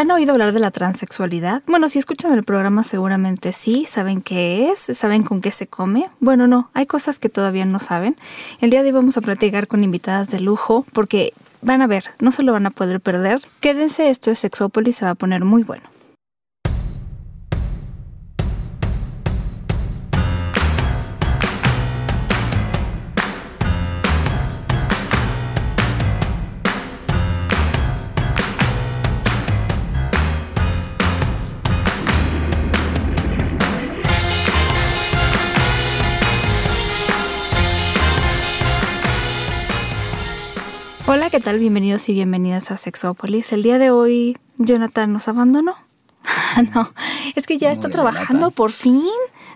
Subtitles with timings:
[0.00, 1.62] ¿Han oído hablar de la transexualidad?
[1.66, 6.04] Bueno, si escuchan el programa seguramente sí, saben qué es, saben con qué se come.
[6.20, 8.16] Bueno, no, hay cosas que todavía no saben.
[8.62, 12.04] El día de hoy vamos a platicar con invitadas de lujo porque van a ver,
[12.18, 13.42] no se lo van a poder perder.
[13.60, 15.82] Quédense, esto es Sexópolis, se va a poner muy bueno.
[41.12, 41.58] Hola, ¿qué tal?
[41.58, 43.52] Bienvenidos y bienvenidas a Sexópolis.
[43.52, 45.74] El día de hoy, Jonathan nos abandonó.
[46.72, 46.92] no,
[47.34, 49.02] es que ya está trabajando por fin.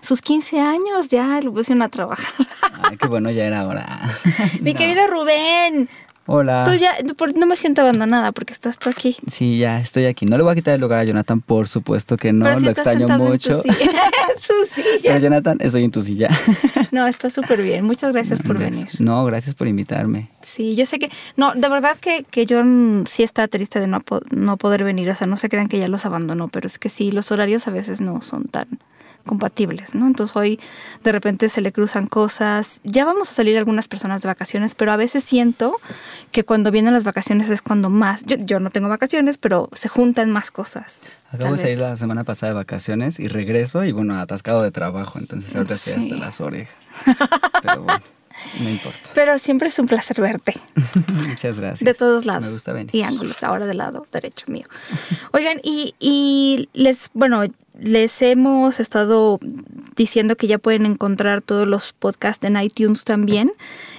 [0.01, 2.45] Sus 15 años ya lo pusieron a trabajar.
[2.83, 4.01] Ay, qué bueno, ya era hora.
[4.61, 4.79] Mi No.
[4.79, 5.87] querido Rubén,
[6.27, 6.63] Hola.
[6.65, 6.93] tú ya
[7.35, 9.15] no me siento abandonada porque estás tú aquí.
[9.31, 10.25] Sí, ya estoy aquí.
[10.25, 12.69] No le voy a quitar el lugar a Jonathan, por supuesto que no, Pero lo
[12.69, 13.61] estás extraño sentado en mucho.
[13.61, 13.75] tu silla.
[14.35, 15.19] En su Pero silla.
[15.19, 16.29] Jonathan, estoy en tu silla.
[16.91, 17.83] No, está súper bien.
[17.83, 18.87] Muchas gracias por venir.
[18.99, 20.29] No, gracias por invitarme.
[20.41, 23.87] Sí, yo sé que, no, de verdad que, que yo mm, sí está triste de
[23.87, 26.79] no, no poder venir, o sea, no se crean que ya los abandonó, pero es
[26.79, 28.67] que sí, los horarios a veces no son tan
[29.25, 30.07] compatibles, ¿no?
[30.07, 30.59] Entonces hoy
[31.03, 34.91] de repente se le cruzan cosas, ya vamos a salir algunas personas de vacaciones, pero
[34.91, 35.77] a veces siento
[36.31, 39.89] que cuando vienen las vacaciones es cuando más, yo, yo no tengo vacaciones, pero se
[39.89, 41.01] juntan más cosas.
[41.31, 45.19] Acabo de salir la semana pasada de vacaciones y regreso y bueno, atascado de trabajo,
[45.19, 46.03] entonces ahorita estoy Sí.
[46.03, 46.89] hasta las orejas.
[47.61, 48.01] Pero bueno,
[48.61, 48.99] no importa.
[49.13, 50.53] Pero siempre es un placer verte.
[51.27, 51.79] Muchas gracias.
[51.81, 52.45] De todos lados.
[52.45, 52.93] Me gusta venir.
[52.95, 54.65] Y ángulos, ahora del lado derecho mío.
[55.31, 57.43] Oigan, y, y les, bueno,
[57.79, 59.39] les hemos estado
[59.95, 63.51] diciendo que ya pueden encontrar todos los podcasts en iTunes también.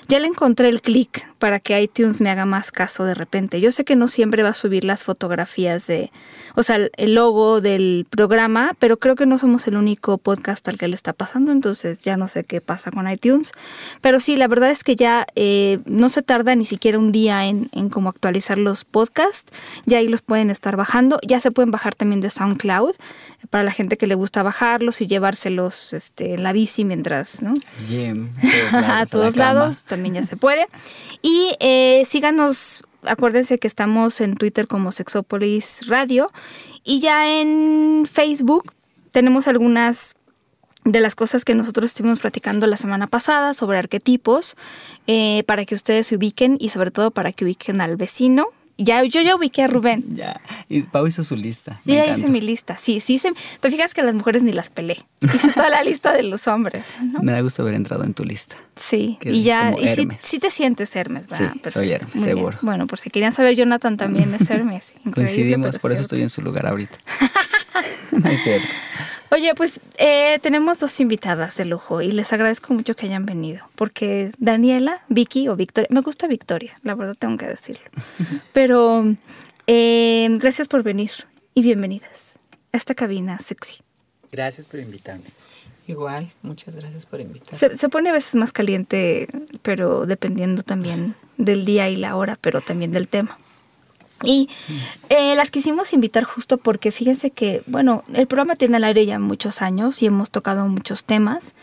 [0.08, 3.60] Ya le encontré el clic para que iTunes me haga más caso de repente.
[3.60, 6.12] Yo sé que no siempre va a subir las fotografías de,
[6.54, 10.78] o sea, el- logo del programa, pero creo que no somos el único podcast al
[10.78, 13.52] que le está pasando, entonces ya no sé qué pasa con iTunes.
[14.00, 17.46] Pero sí, la verdad es que ya eh, no se tarda ni siquiera un día
[17.46, 19.52] en, en cómo actualizar los podcasts.
[19.86, 21.18] Ya ahí los pueden estar bajando.
[21.26, 22.94] Ya se pueden bajar también de SoundCloud
[23.50, 27.54] para la gente que le gusta bajarlos y llevárselos este, en la bici mientras, ¿no?
[27.86, 28.30] Gym,
[28.72, 30.66] a todos lados, también ya se puede.
[31.20, 36.30] Y eh, síganos, acuérdense que estamos en Twitter como Sexópolis Radio
[36.82, 38.72] y ya en Facebook
[39.10, 40.14] tenemos algunas
[40.84, 44.54] de las cosas que nosotros estuvimos platicando la semana pasada sobre arquetipos
[45.08, 48.46] eh, para que ustedes se ubiquen y sobre todo para que ubiquen al vecino.
[48.78, 50.04] Ya, yo ya ubiqué a Rubén.
[50.16, 50.40] Ya.
[50.68, 51.80] Y Pau hizo su lista.
[51.84, 52.76] Yo ya hice mi lista.
[52.76, 53.14] Sí, sí.
[53.14, 54.98] hice- te fijas que las mujeres ni las pelé.
[55.22, 56.84] Hice toda la lista de los hombres.
[57.02, 57.20] ¿no?
[57.20, 58.56] Me da gusto haber entrado en tu lista.
[58.76, 61.52] Sí, Que y ya, y sí, sí te sientes Hermes, ¿verdad?
[61.62, 62.36] Sí, soy Hermes, Muy bien.
[62.36, 62.58] seguro.
[62.62, 64.84] Bueno, por si querían saber, Jonathan también es Hermes.
[65.04, 66.98] Increíble, Coincidimos, por eso estoy en su lugar ahorita.
[68.12, 68.66] no es cierto.
[69.30, 73.68] Oye, pues eh, tenemos dos invitadas de lujo y les agradezco mucho que hayan venido,
[73.74, 77.84] porque Daniela, Vicky o Victoria, me gusta Victoria, la verdad tengo que decirlo,
[78.52, 79.04] pero
[79.66, 81.10] eh, gracias por venir
[81.54, 82.34] y bienvenidas
[82.72, 83.82] a esta cabina sexy.
[84.30, 85.24] Gracias por invitarme.
[85.88, 87.58] Igual, muchas gracias por invitarme.
[87.58, 89.28] Se, se pone a veces más caliente,
[89.62, 93.38] pero dependiendo también del día y la hora, pero también del tema.
[94.22, 94.48] Y
[95.10, 99.18] eh, las quisimos invitar justo porque fíjense que, bueno, el programa tiene al aire ya
[99.18, 101.54] muchos años y hemos tocado muchos temas,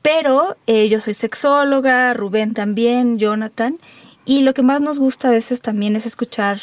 [0.00, 3.78] pero eh, yo soy sexóloga, Rubén también, Jonathan,
[4.24, 6.60] y lo que más nos gusta a veces también es escuchar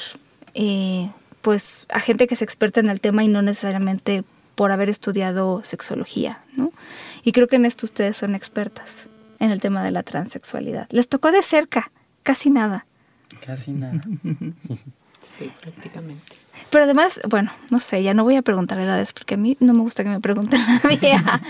[0.53, 1.09] eh,
[1.41, 4.23] pues a gente que es experta en el tema y no necesariamente
[4.55, 6.71] por haber estudiado sexología, ¿no?
[7.23, 9.07] Y creo que en esto ustedes son expertas
[9.39, 10.87] en el tema de la transexualidad.
[10.91, 11.91] Les tocó de cerca,
[12.23, 12.85] casi nada.
[13.45, 14.01] Casi nada.
[15.37, 16.35] Sí, prácticamente.
[16.69, 19.73] Pero además, bueno, no sé, ya no voy a preguntar edades porque a mí no
[19.73, 21.41] me gusta que me pregunten la mía.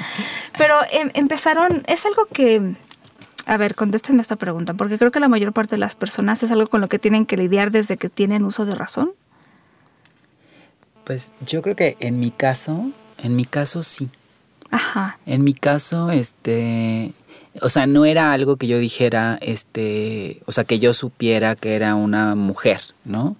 [0.57, 2.75] Pero em, empezaron, es algo que,
[3.45, 6.51] a ver, contéstenme esta pregunta, porque creo que la mayor parte de las personas es
[6.51, 9.13] algo con lo que tienen que lidiar desde que tienen uso de razón.
[11.03, 12.89] Pues yo creo que en mi caso,
[13.19, 14.09] en mi caso sí.
[14.71, 15.19] Ajá.
[15.27, 17.13] En mi caso, este,
[17.61, 21.75] o sea, no era algo que yo dijera, este, o sea, que yo supiera que
[21.75, 23.35] era una mujer, ¿no?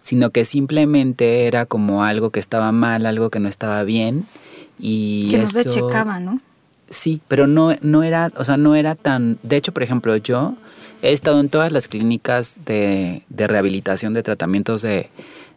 [0.00, 4.26] Sino que simplemente era como algo que estaba mal, algo que no estaba bien
[4.78, 6.40] y que nos checaba, ¿no?
[6.88, 9.38] Sí, pero no, no era, o sea, no era tan.
[9.42, 10.54] De hecho, por ejemplo, yo
[11.02, 15.08] he estado en todas las clínicas de, de rehabilitación de tratamientos de,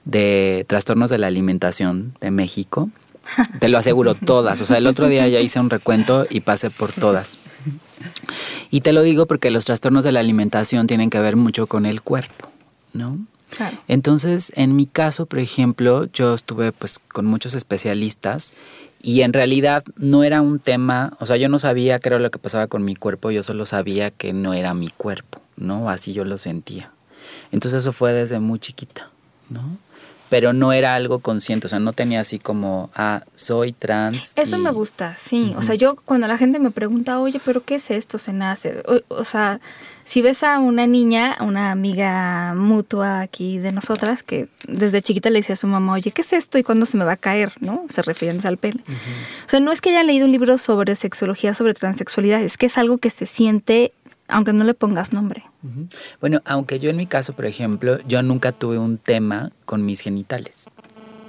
[0.06, 2.90] de trastornos de la alimentación de México.
[3.60, 4.62] Te lo aseguro, todas.
[4.62, 7.38] O sea, el otro día ya hice un recuento y pasé por todas.
[8.70, 11.86] Y te lo digo porque los trastornos de la alimentación tienen que ver mucho con
[11.86, 12.50] el cuerpo,
[12.92, 13.20] ¿no?
[13.50, 13.78] Claro.
[13.88, 18.56] Entonces, en mi caso, por ejemplo, yo estuve pues con muchos especialistas
[19.02, 22.32] y en realidad no era un tema, o sea, yo no sabía qué era lo
[22.32, 25.90] que pasaba con mi cuerpo, yo solo sabía que no era mi cuerpo, ¿no?
[25.90, 26.92] Así yo lo sentía.
[27.52, 29.12] Entonces eso fue desde muy chiquita,
[29.50, 29.78] ¿no?
[30.34, 34.34] Pero no era algo consciente, o sea, no tenía así como, ah, soy trans.
[34.36, 35.54] Eso me gusta, sí.
[35.58, 38.18] O sea, yo cuando la gente me pregunta, oye, pero ¿qué es esto?
[38.18, 38.82] Se nace.
[39.10, 39.60] O, sea,
[40.06, 45.38] si ves a una niña, una amiga mutua aquí de nosotras, que desde chiquita le
[45.38, 47.54] decía a su mamá, oye, ¿qué es esto y cuándo se me va a caer?
[47.60, 47.86] ¿No?
[47.90, 48.82] Se refieren al pene.
[49.46, 52.66] O sea, no es que haya leído un libro sobre sexología, sobre transexualidad, es que
[52.66, 53.94] es algo que se siente
[54.28, 55.44] aunque no le pongas nombre.
[56.20, 60.02] Bueno, aunque yo en mi caso, por ejemplo, yo nunca tuve un tema con mis
[60.02, 60.70] genitales.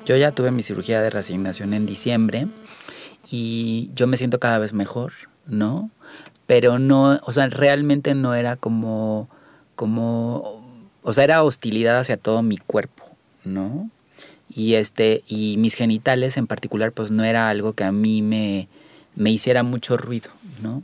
[0.06, 2.46] Yo ya tuve mi cirugía de reasignación en diciembre
[3.30, 5.12] y yo me siento cada vez mejor,
[5.46, 5.90] ¿no?
[6.46, 9.28] Pero no, o sea, realmente no era como,
[9.76, 10.62] como,
[11.02, 13.04] o sea, era hostilidad hacia todo mi cuerpo,
[13.44, 13.90] ¿no?
[14.54, 18.68] Y este, y mis genitales en particular, pues no era algo que a mí me,
[19.16, 20.30] me hiciera mucho ruido,
[20.62, 20.82] ¿no?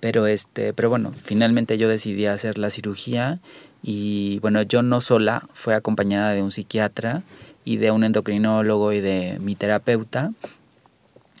[0.00, 3.40] Pero este, pero bueno, finalmente yo decidí hacer la cirugía
[3.82, 7.22] y bueno, yo no sola, fue acompañada de un psiquiatra
[7.64, 10.32] y de un endocrinólogo y de mi terapeuta.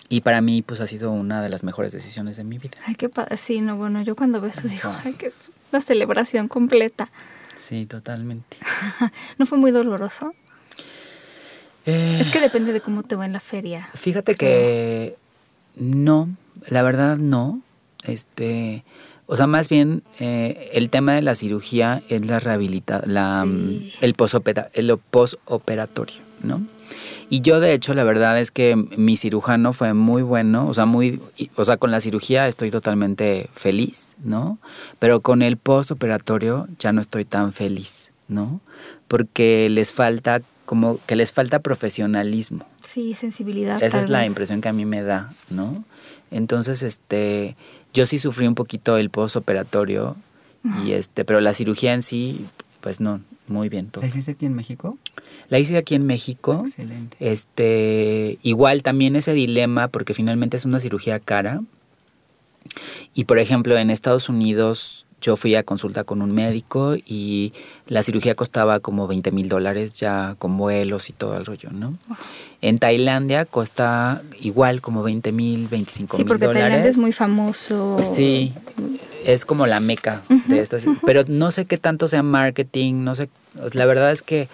[0.08, 2.74] Y para mí, pues ha sido una de las mejores decisiones de mi vida.
[2.84, 3.36] Ay, qué padre.
[3.36, 7.10] Sí, no, bueno, yo cuando veo eso digo, ay, que es una celebración completa.
[7.56, 8.56] Sí, totalmente.
[9.38, 10.34] ¿No fue muy doloroso?
[11.86, 13.88] Eh, es que depende de cómo te va en la feria.
[13.94, 15.16] Fíjate que
[15.76, 16.28] no,
[16.68, 17.60] la verdad no.
[18.06, 18.84] Este,
[19.26, 23.80] o sea, más bien eh, el tema de la cirugía es la rehabilitación, la, mm,
[24.00, 26.62] el, posopera, el posoperatorio, ¿no?
[27.28, 30.86] Y yo de hecho la verdad es que mi cirujano fue muy bueno, o sea,
[30.86, 31.20] muy,
[31.56, 34.58] o sea, con la cirugía estoy totalmente feliz, ¿no?
[35.00, 38.60] Pero con el postoperatorio ya no estoy tan feliz, ¿no?
[39.08, 42.64] Porque les falta como que les falta profesionalismo.
[42.82, 43.82] Sí, sensibilidad.
[43.82, 45.84] Esa es la impresión que a mí me da, ¿no?
[46.30, 47.56] Entonces, este,
[47.96, 50.16] yo sí sufrí un poquito el postoperatorio
[50.84, 52.44] y este, pero la cirugía en sí,
[52.80, 54.02] pues no, muy bien todo.
[54.02, 54.98] ¿La hiciste aquí en México?
[55.48, 56.64] La hice aquí en México.
[56.66, 57.16] Excelente.
[57.20, 61.62] Este, igual también ese dilema, porque finalmente es una cirugía cara.
[63.14, 67.52] Y por ejemplo, en Estados Unidos yo fui a consulta con un médico y
[67.88, 71.98] la cirugía costaba como 20 mil dólares ya con vuelos y todo el rollo, ¿no?
[72.62, 76.40] En Tailandia cuesta igual como 20 mil, 25 mil dólares.
[76.40, 77.96] Sí, porque Tailandia es muy famoso.
[78.14, 78.54] Sí,
[79.24, 80.84] es como la meca de estas.
[81.04, 83.28] Pero no sé qué tanto sea marketing, no sé.
[83.72, 84.48] La verdad es que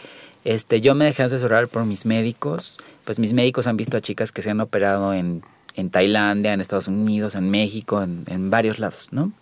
[0.44, 2.78] este, yo me dejé asesorar por mis médicos.
[3.04, 5.42] Pues mis médicos han visto a chicas que se han operado en,
[5.74, 9.32] en Tailandia, en Estados Unidos, en México, en, en varios lados, ¿no?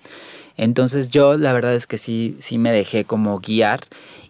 [0.60, 3.80] Entonces yo la verdad es que sí, sí me dejé como guiar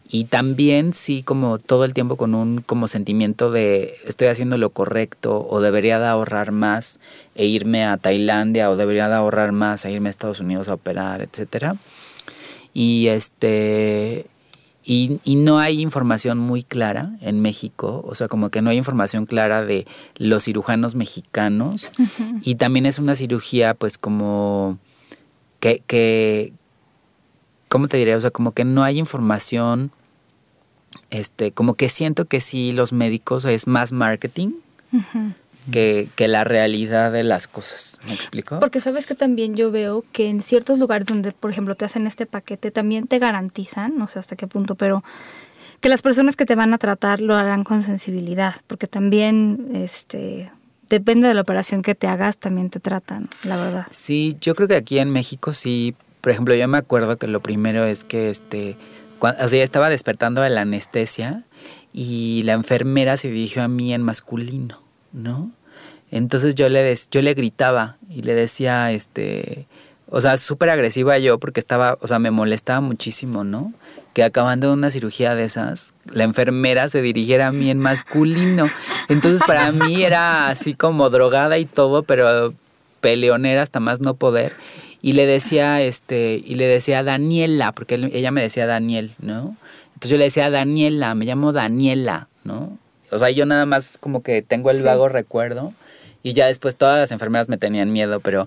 [0.09, 4.71] y también sí como todo el tiempo con un como sentimiento de estoy haciendo lo
[4.71, 7.00] correcto o debería de ahorrar más
[7.35, 10.75] e irme a Tailandia o debería de ahorrar más e irme a Estados Unidos a
[10.75, 11.75] operar, etcétera.
[12.73, 14.26] Y este
[14.85, 18.76] y, y, no hay información muy clara en México, o sea, como que no hay
[18.76, 19.87] información clara de
[20.17, 21.93] los cirujanos mexicanos.
[22.43, 24.79] Y también es una cirugía, pues, como
[25.61, 26.53] que, que,
[27.69, 28.17] ¿cómo te diré?
[28.17, 29.93] O sea, como que no hay información,
[31.11, 34.53] este, como que siento que sí los médicos es más marketing.
[35.71, 38.00] Que, que, la realidad de las cosas.
[38.09, 38.59] ¿Me explico?
[38.59, 42.09] Porque sabes que también yo veo que en ciertos lugares donde, por ejemplo, te hacen
[42.09, 45.05] este paquete, también te garantizan, no sé hasta qué punto, pero
[45.81, 50.50] que las personas que te van a tratar lo harán con sensibilidad, porque también este
[50.90, 53.87] depende de la operación que te hagas, también te tratan, la verdad.
[53.90, 57.40] Sí, yo creo que aquí en México sí, por ejemplo, yo me acuerdo que lo
[57.40, 58.76] primero es que este,
[59.18, 61.44] cuando, o sea, estaba despertando de la anestesia
[61.92, 64.82] y la enfermera se dirigió a mí en masculino,
[65.12, 65.50] ¿no?
[66.11, 69.66] Entonces yo le, yo le gritaba y le decía, este,
[70.09, 73.73] o sea, súper agresiva yo porque estaba, o sea, me molestaba muchísimo, ¿no?
[74.12, 78.69] Que acabando una cirugía de esas, la enfermera se dirigiera a mí en masculino.
[79.09, 82.55] Entonces para mí era así como drogada y todo, pero
[83.00, 84.52] peleonera hasta más no poder.
[85.02, 89.57] Y le decía, este, y le decía Daniela, porque ella me decía Daniel, ¿no?
[89.95, 92.79] Entonces yo le decía Daniela, me llamo Daniela, ¿no?
[93.11, 95.73] O sea, yo nada más como que tengo el vago recuerdo.
[96.23, 98.47] Y ya después todas las enfermeras me tenían miedo, pero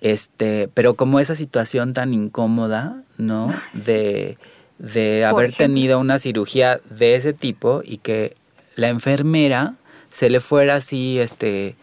[0.00, 3.48] este, pero como esa situación tan incómoda, ¿no?
[3.72, 4.36] De
[4.82, 8.36] de haber tenido una cirugía de ese tipo y que
[8.74, 9.74] la enfermera
[10.10, 11.76] se le fuera así, este,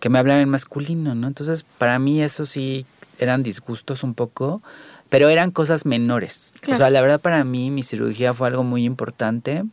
[0.00, 1.26] que me hablara en masculino, ¿no?
[1.26, 2.84] Entonces, para mí eso sí
[3.18, 4.62] eran disgustos un poco,
[5.08, 6.52] pero eran cosas menores.
[6.56, 6.78] O Claro.
[6.78, 9.64] sea, la verdad para mí mi cirugía fue algo muy importante.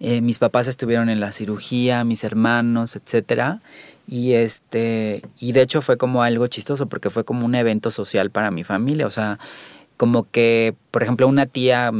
[0.00, 3.60] Eh, mis papás estuvieron en la cirugía, mis hermanos, etcétera.
[4.08, 8.30] Y este, y de hecho fue como algo chistoso porque fue como un evento social
[8.30, 9.06] para mi familia.
[9.06, 9.38] O sea,
[10.02, 11.92] como que, por ejemplo, una tía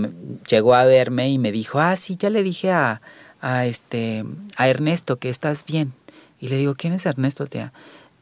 [0.50, 3.00] llegó a verme y me dijo, ah, sí, ya le dije a,
[3.40, 4.24] a este,
[4.56, 5.92] a Ernesto que estás bien.
[6.40, 7.72] Y le digo, ¿quién es Ernesto, tía?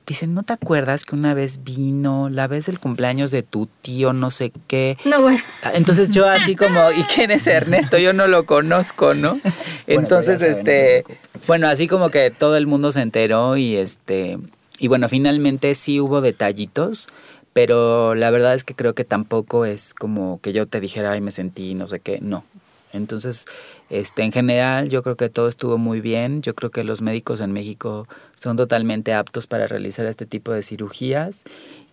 [0.07, 4.13] Dice, ¿no te acuerdas que una vez vino, la vez del cumpleaños de tu tío,
[4.13, 4.99] no sé qué?
[5.07, 5.41] No, bueno.
[5.73, 7.97] Entonces yo así como, ¿y quién es Ernesto?
[7.97, 9.41] Yo no lo conozco, ¿no?
[9.87, 11.05] Entonces, no te este,
[11.47, 14.37] bueno, así como que todo el mundo se enteró y este,
[14.79, 17.09] y bueno, finalmente sí hubo detallitos,
[17.53, 21.21] pero la verdad es que creo que tampoco es como que yo te dijera, ay,
[21.21, 22.45] me sentí, no sé qué, no.
[22.93, 23.47] Entonces,
[23.89, 26.43] este, en general, yo creo que todo estuvo muy bien.
[26.43, 30.63] Yo creo que los médicos en México son totalmente aptos para realizar este tipo de
[30.63, 31.45] cirugías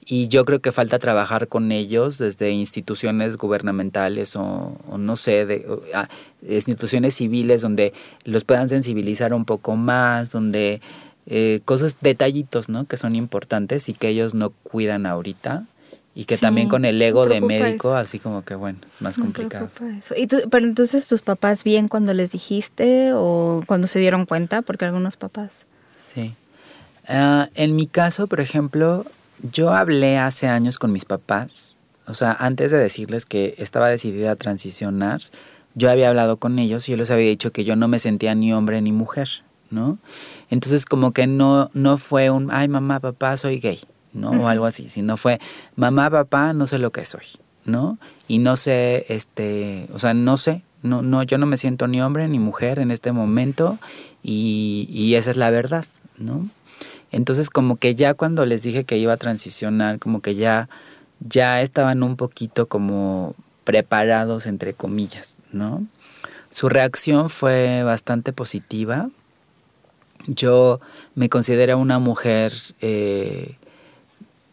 [0.10, 5.68] y yo creo que falta trabajar con ellos desde instituciones gubernamentales o, no sé, de,
[5.94, 6.08] ah,
[6.48, 7.92] instituciones civiles donde
[8.24, 10.80] los puedan sensibilizar un poco más, donde
[11.28, 12.86] eh, cosas, detallitos, ¿no?
[12.86, 15.66] Que son importantes y que ellos no cuidan ahorita
[16.16, 17.98] y que Sí, también con el ego de médico, eso.
[17.98, 19.70] así como que bueno, es más Me complicado.
[20.00, 20.16] eso.
[20.18, 24.62] ¿Y tú- pero entonces tus papás bien cuando les dijiste o cuando se dieron cuenta,
[24.62, 25.66] porque algunos papás.
[25.96, 26.34] Sí.
[27.08, 29.06] Ah, en mi caso, por ejemplo,
[29.52, 34.32] yo hablé hace años con mis papás, o sea, antes de decirles que estaba decidida
[34.32, 35.22] a transicionar,
[35.76, 38.34] yo había hablado con ellos y yo les había dicho que yo no me sentía
[38.34, 39.28] ni hombre ni mujer,
[39.70, 39.98] ¿no?
[40.50, 43.80] Entonces como que no, no fue un, ay mamá, papá, soy gay,
[44.14, 44.32] ¿no?
[44.32, 45.40] O algo así, sino fue,
[45.76, 47.26] mamá, papá, no sé lo que soy,
[47.66, 47.98] ¿no?
[48.28, 52.02] Y no sé, este, o sea, no sé, no, no, yo no me siento ni
[52.02, 53.78] hombre ni mujer en este momento
[54.24, 55.86] y, y esa es la verdad,
[56.18, 56.48] ¿no?
[57.12, 60.70] Entonces como que ya cuando les dije que iba a transicionar, como que ya,
[61.20, 65.86] ya estaban un poquito como preparados entre comillas, ¿no?
[66.50, 69.10] Su reacción fue bastante positiva.
[70.26, 70.80] Yo
[71.16, 73.56] me considero una mujer, eh,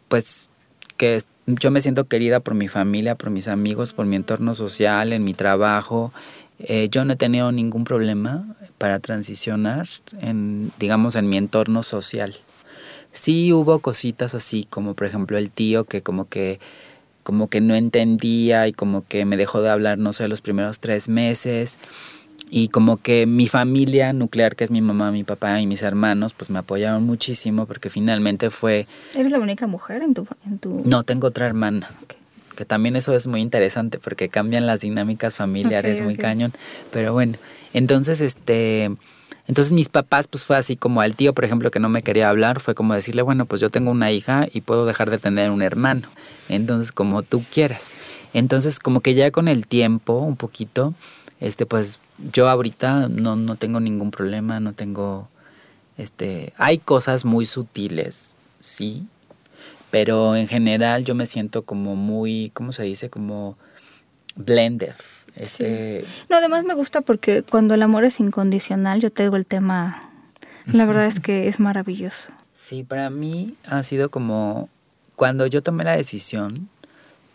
[0.09, 0.49] pues,
[0.97, 5.13] que yo me siento querida por mi familia, por mis amigos, por mi entorno social,
[5.13, 6.13] en mi trabajo.
[6.59, 8.45] Eh, yo no he tenido ningún problema
[8.79, 9.89] para transicionar,
[10.21, 12.37] en, digamos, en mi entorno social.
[13.13, 16.59] Sí hubo cositas así, como por ejemplo el tío que como que
[17.23, 20.79] como que no entendía y como que me dejó de hablar, no sé, los primeros
[20.79, 21.79] tres meses.
[22.51, 26.35] Y como que mi familia nuclear, que es mi mamá, mi papá y mis hermanos,
[26.35, 28.87] pues me apoyaron muchísimo porque finalmente fue...
[29.17, 30.27] ¿Eres la única mujer en tu...
[30.47, 30.83] En tu...
[30.85, 31.89] No, tengo otra hermana.
[32.55, 36.53] Que también eso es muy interesante porque cambian las dinámicas familiares muy cañón.
[36.93, 37.39] Pero bueno,
[37.73, 38.93] entonces este...
[39.47, 42.31] Entonces mis papás pues fue así como al tío, por ejemplo, que no me quería
[42.31, 45.51] hablar, fue como decirle, bueno, pues yo tengo una hija y puedo dejar de tener
[45.51, 46.09] un hermano.
[46.49, 47.93] Entonces, como tú quieras.
[48.33, 50.95] Entonces, como que ya con el tiempo, un poquito,
[51.41, 52.01] este, pues
[52.33, 55.29] yo ahorita no, no tengo ningún problema, no tengo,
[55.99, 59.07] este, hay cosas muy sutiles, sí,
[59.91, 63.11] pero en general yo me siento como muy, ¿cómo se dice?
[63.11, 63.57] Como
[64.35, 64.95] blended.
[65.37, 70.11] Este, No, además me gusta porque cuando el amor es incondicional, yo tengo el tema...
[70.67, 72.31] La verdad es que es maravilloso.
[72.53, 74.69] Sí, para mí ha sido como
[75.17, 76.69] cuando yo tomé la decisión,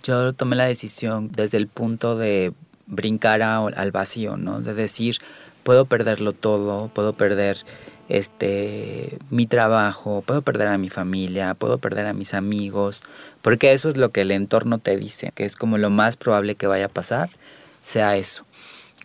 [0.03, 2.53] yo tomé la decisión desde el punto de
[2.89, 4.59] brincar a- al vacío, ¿no?
[4.59, 5.17] De decir,
[5.63, 7.57] puedo perderlo todo, puedo perder
[8.09, 13.03] este mi trabajo, puedo perder a mi familia, puedo perder a mis amigos,
[13.41, 16.55] porque eso es lo que el entorno te dice, que es como lo más probable
[16.55, 17.29] que vaya a pasar,
[17.81, 18.45] sea eso.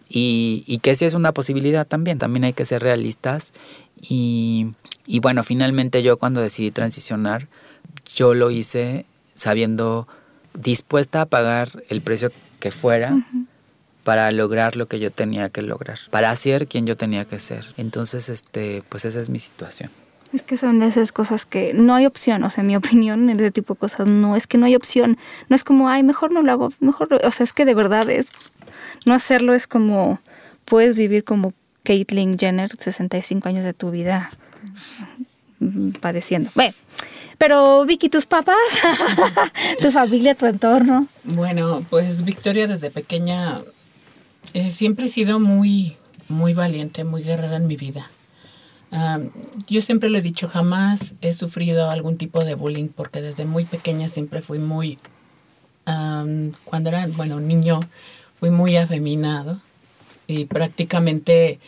[0.08, 3.52] Y, que sí es una posibilidad también, también hay que ser realistas.
[4.00, 4.68] Y,
[5.06, 7.48] y bueno, finalmente yo cuando decidí transicionar,
[8.14, 10.06] yo lo hice sabiendo
[10.58, 13.16] dispuesta a pagar el precio que fuera
[14.04, 17.75] para lograr lo que yo tenía que lograr, para ser quien yo tenía que ser.
[17.76, 19.90] Entonces, este, pues esa es mi situación.
[20.32, 23.30] Es que son de esas cosas que no hay opción, o sea, en mi opinión,
[23.30, 25.18] en ese tipo de cosas, no, es que no hay opción.
[25.49, 27.26] No es como, ay, mejor no lo hago, mejor, lo-".
[27.26, 28.28] o sea, es que de verdad es,
[29.06, 30.20] no hacerlo es como,
[30.66, 34.30] puedes vivir como Caitlyn Jenner, 65 años de tu vida
[35.61, 36.50] mm, padeciendo.
[36.54, 36.75] Bueno,
[37.38, 38.56] pero Vicky, tus papás,
[39.80, 41.06] tu familia, tu entorno.
[41.25, 43.62] Bueno, pues Victoria desde pequeña
[44.52, 45.96] eh, siempre he sido muy,
[46.28, 48.10] muy valiente, muy guerrera en mi vida.
[49.66, 53.64] Yo siempre lo he dicho, jamás he sufrido algún tipo de bullying porque desde muy
[53.64, 54.98] pequeña siempre fui muy,
[55.84, 57.80] cuando era, bueno, niño,
[58.38, 59.60] fui muy afeminado
[60.28, 61.58] y prácticamente,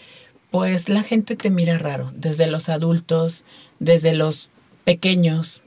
[0.52, 3.42] pues la gente te mira raro, desde los adultos,
[3.80, 4.50] desde los
[4.84, 5.62] pequeños,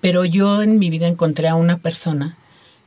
[0.00, 2.36] pero yo en mi vida encontré a una persona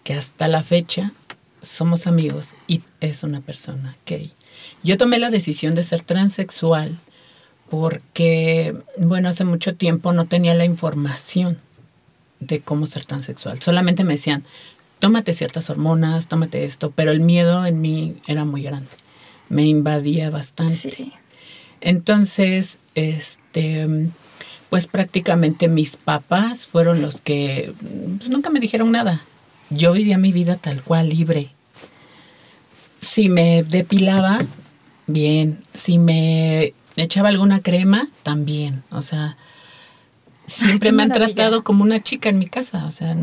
[0.04, 1.14] que hasta la fecha
[1.62, 4.32] somos amigos y es una persona gay.
[4.84, 6.98] Yo tomé la decisión de ser transexual
[7.70, 11.58] porque, bueno, hace mucho tiempo no tenía la información
[12.40, 13.60] de cómo ser transexual.
[13.60, 14.44] Solamente me decían,
[15.00, 18.90] tómate ciertas hormonas, tómate esto, pero el miedo en mí era muy grande.
[19.50, 21.12] Me invadía bastante.
[21.82, 23.88] Entonces, este,
[24.70, 27.74] pues prácticamente mis papás fueron los que
[28.18, 29.22] pues, nunca me dijeron nada.
[29.70, 31.52] Yo vivía mi vida tal cual, libre.
[33.02, 34.46] Si me depilaba,
[35.08, 35.64] bien.
[35.74, 38.84] Si me echaba alguna crema, también.
[38.92, 39.38] O sea,
[40.48, 42.86] siempre me han tratado como una chica en mi casa.
[42.86, 43.16] O sea,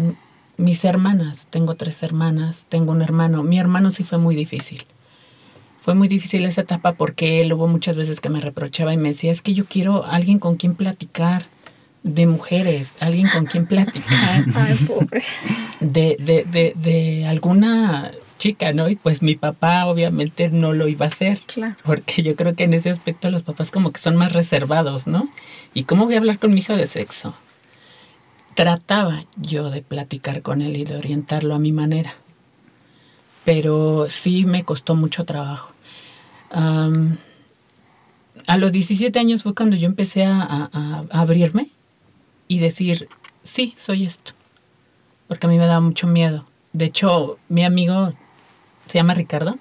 [0.56, 3.42] mis hermanas, tengo tres hermanas, tengo un hermano.
[3.42, 4.84] Mi hermano sí fue muy difícil.
[5.80, 9.10] Fue muy difícil esa etapa porque él hubo muchas veces que me reprochaba y me
[9.10, 11.46] decía, es que yo quiero alguien con quien platicar
[12.04, 14.44] de mujeres, alguien con quien platicar.
[14.54, 15.23] Ay, pobre.
[15.80, 18.90] De, de, de, de alguna chica, ¿no?
[18.90, 21.40] Y pues mi papá obviamente no lo iba a hacer.
[21.46, 21.76] Claro.
[21.82, 25.28] Porque yo creo que en ese aspecto los papás como que son más reservados, ¿no?
[25.73, 27.34] ¿Y cómo voy a hablar con mi hijo de sexo?
[28.54, 32.14] Trataba yo de platicar con él y de orientarlo a mi manera.
[33.46, 35.73] Pero sí me costó mucho trabajo.
[36.54, 37.16] Um,
[38.46, 41.70] a los 17 años fue cuando yo empecé a, a, a, abrirme
[42.48, 43.08] y decir,
[43.42, 44.32] sí, soy esto.
[45.28, 46.46] Porque a mí me daba mucho miedo.
[46.72, 48.10] De hecho, mi amigo
[48.86, 49.58] se llama Ricardo.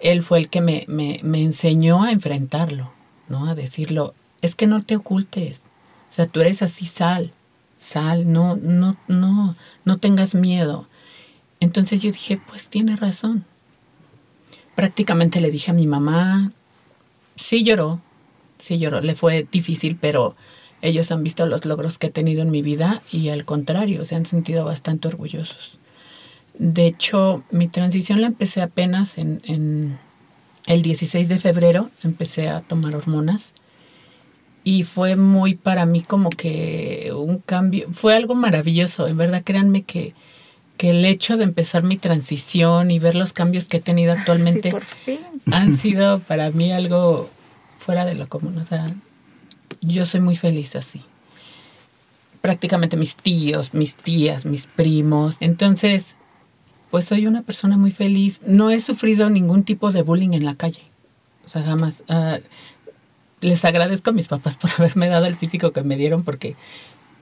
[0.00, 2.90] Él fue el que me, me, me enseñó a enfrentarlo,
[3.28, 3.46] ¿no?
[3.46, 5.60] A decirlo, es que no te ocultes.
[6.08, 7.32] O sea, tú eres así, sal,
[7.78, 10.88] sal, no, no, no, no tengas miedo.
[11.60, 13.44] Entonces yo dije, pues tiene razón.
[14.74, 16.52] Prácticamente le dije a mi mamá,
[17.36, 18.00] sí lloró,
[18.58, 20.34] sí lloró, le fue difícil, pero
[20.82, 24.14] ellos han visto los logros que he tenido en mi vida y al contrario, se
[24.14, 25.78] han sentido bastante orgullosos.
[26.58, 29.98] De hecho, mi transición la empecé apenas en, en
[30.66, 33.52] el 16 de febrero, empecé a tomar hormonas
[34.62, 39.82] y fue muy para mí como que un cambio, fue algo maravilloso, en verdad créanme
[39.82, 40.14] que,
[40.76, 44.74] que el hecho de empezar mi transición y ver los cambios que he tenido actualmente
[45.04, 47.30] Sí, han sido para mí algo
[47.78, 48.58] fuera de lo común.
[48.58, 48.94] O sea,
[49.80, 51.02] yo soy muy feliz así.
[52.40, 55.36] Prácticamente mis tíos, mis tías, mis primos.
[55.40, 56.16] Entonces,
[56.90, 58.40] pues soy una persona muy feliz.
[58.46, 60.82] No he sufrido ningún tipo de bullying en la calle.
[61.44, 62.02] O sea, jamás.
[62.08, 62.38] Uh,
[63.40, 66.56] les agradezco a mis papás por haberme dado el físico que me dieron porque,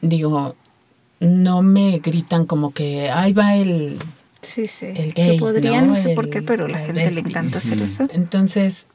[0.01, 0.57] digo,
[1.21, 3.99] no me gritan como que, ahí va el...
[4.41, 4.87] Sí, sí.
[4.95, 5.89] El gay, que podría, ¿no?
[5.89, 8.07] no, sé El por qué, pero la gente le encanta hacer eso.
[8.13, 8.87] Entonces,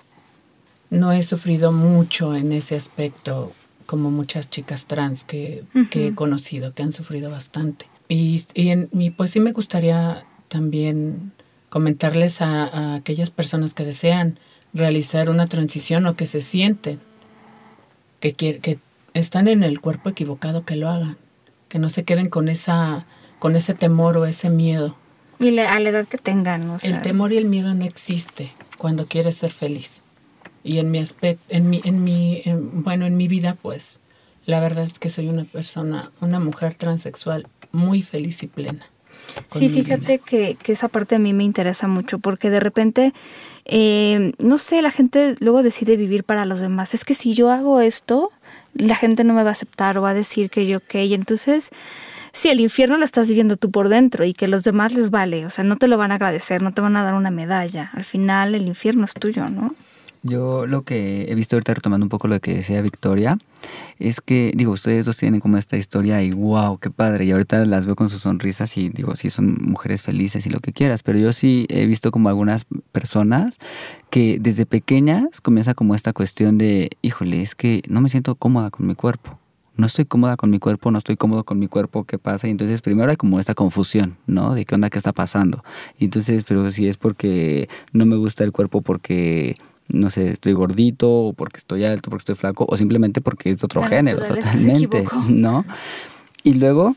[0.93, 3.51] no he sufrido mucho en ese aspecto
[3.85, 7.85] como muchas chicas trans que, que he conocido, que han sufrido bastante.
[8.07, 11.31] Y, y, en- y pues sí me gustaría también
[11.69, 14.39] comentarles a, a aquellas personas que desean
[14.73, 16.99] realizar una transición o que se sienten
[18.19, 18.79] que, que
[19.13, 21.17] están en el cuerpo equivocado, que lo hagan,
[21.69, 23.05] que no se queden con esa
[23.39, 24.95] con ese temor o ese miedo.
[25.39, 26.89] Y a la edad que tengan, o sea.
[26.89, 30.02] El temor y el miedo no existe cuando quieres ser feliz.
[30.63, 33.99] Y en mi aspecto, en mi, en mi, en- bueno, en mi vida, pues,
[34.45, 38.85] la verdad es que soy una persona, una mujer transexual muy feliz y plena.
[39.51, 43.13] Sí, fíjate que, que esa parte a mí me interesa mucho porque de repente,
[43.65, 46.93] eh, no sé, la gente luego decide vivir para los demás.
[46.93, 48.31] Es que si yo hago esto,
[48.73, 51.05] la gente no me va a aceptar o va a decir que yo qué.
[51.05, 51.69] Y entonces,
[52.31, 55.45] sí, el infierno lo estás viviendo tú por dentro y que los demás les vale.
[55.45, 57.91] O sea, no te lo van a agradecer, no te van a dar una medalla.
[57.93, 59.75] Al final, el infierno es tuyo, ¿no?
[60.25, 63.37] Yo lo que he visto ahorita retomando un poco lo que decía Victoria,
[63.99, 67.25] es que, digo, ustedes dos tienen como esta historia y wow, qué padre.
[67.25, 70.61] Y ahorita las veo con sus sonrisas y digo, sí, son mujeres felices y lo
[70.61, 71.03] que quieras.
[71.03, 73.59] Pero yo sí he visto como algunas personas
[74.09, 78.71] que desde pequeñas comienza como esta cuestión de, híjole, es que no me siento cómoda
[78.71, 79.37] con mi cuerpo.
[79.75, 82.47] No estoy cómoda con mi cuerpo, no estoy cómodo con mi cuerpo, ¿qué pasa?
[82.47, 84.53] Y entonces primero hay como esta confusión, ¿no?
[84.53, 85.63] De qué onda, qué está pasando.
[85.97, 90.53] Y entonces, pero si es porque no me gusta el cuerpo porque no sé, estoy
[90.53, 93.87] gordito, o porque estoy alto, porque estoy flaco, o simplemente porque es de otro La
[93.87, 95.05] género, totalmente.
[95.29, 95.65] ¿no?
[96.43, 96.95] Y luego,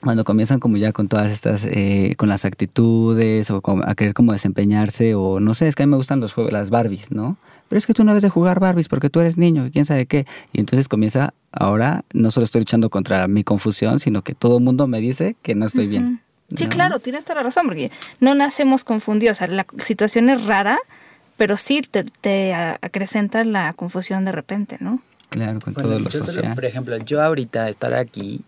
[0.00, 4.14] cuando comienzan como ya con todas estas, eh, con las actitudes, o como a querer
[4.14, 7.10] como desempeñarse, o no sé, es que a mí me gustan los juegos, las Barbies,
[7.12, 7.36] ¿no?
[7.68, 9.84] Pero es que tú no debes de jugar Barbies porque tú eres niño, y quién
[9.84, 10.26] sabe qué.
[10.52, 14.64] Y entonces comienza, ahora no solo estoy luchando contra mi confusión, sino que todo el
[14.64, 16.20] mundo me dice que no estoy bien.
[16.56, 16.70] Sí, ¿no?
[16.70, 19.36] claro, tienes toda la razón, porque no nacemos confundidos.
[19.36, 20.78] O sea, la situación es rara,
[21.40, 25.00] pero sí te, te acrecenta la confusión de repente, ¿no?
[25.30, 28.42] Claro, con Bueno, todo lo solo, por ejemplo, yo ahorita estar aquí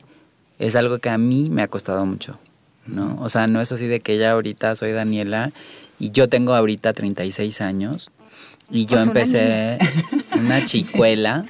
[0.58, 2.38] es algo que a mí me ha costado mucho.
[2.84, 3.16] ¿no?
[3.22, 5.52] O sea, no es así de que ya ahorita soy Daniela
[5.98, 8.10] y yo tengo ahorita 36 años
[8.70, 9.78] y yo Pues una empecé
[10.38, 11.46] una chicuela.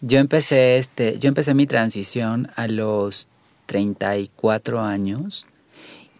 [0.00, 3.28] Yo empecé este, yo empecé mi transición a los
[3.66, 5.46] 34 años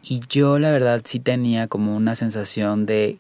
[0.02, 3.16] y yo la verdad sí tenía como una sensación de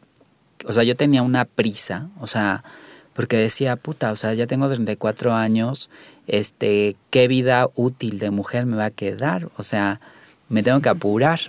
[0.66, 2.64] o sea, yo tenía una prisa, o sea,
[3.12, 5.90] porque decía, puta, o sea, ya tengo 34 años,
[6.26, 9.50] este, ¿qué vida útil de mujer me va a quedar?
[9.56, 10.00] O sea,
[10.48, 11.40] me tengo que apurar.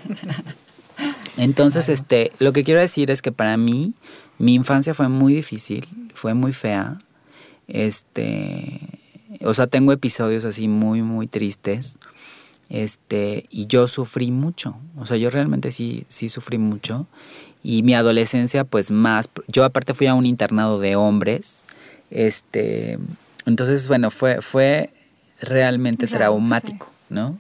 [1.38, 3.94] Entonces, este, lo que quiero decir es que para mí,
[4.38, 6.98] mi infancia fue muy difícil, fue muy fea.
[7.68, 8.80] Este,
[9.42, 12.00] o sea, tengo episodios así muy, muy tristes.
[12.70, 14.78] Este, y yo sufrí mucho.
[14.98, 17.08] O sea, yo realmente sí, sí sufrí mucho.
[17.64, 19.30] Y mi adolescencia, pues más.
[19.48, 21.66] Yo aparte fui a un internado de hombres.
[22.12, 23.00] Este.
[23.46, 24.92] Entonces, bueno, fue, fue
[25.42, 27.38] realmente traumático, ¿no?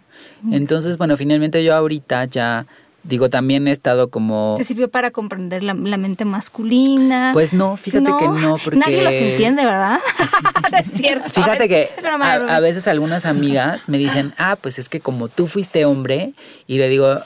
[0.51, 2.65] Entonces, bueno, finalmente yo ahorita ya.
[3.03, 4.55] Digo, también he estado como.
[4.57, 7.31] ¿Te sirvió para comprender la, la mente masculina?
[7.33, 8.79] Pues no, fíjate que no, porque.
[8.85, 9.99] Nadie los entiende, ¿verdad?
[10.71, 11.29] no es cierto.
[11.29, 15.47] Fíjate que Es a, veces algunas amigas me dicen, ah, pues es que como tú
[15.47, 16.31] fuiste hombre,
[16.67, 17.19] y le digo,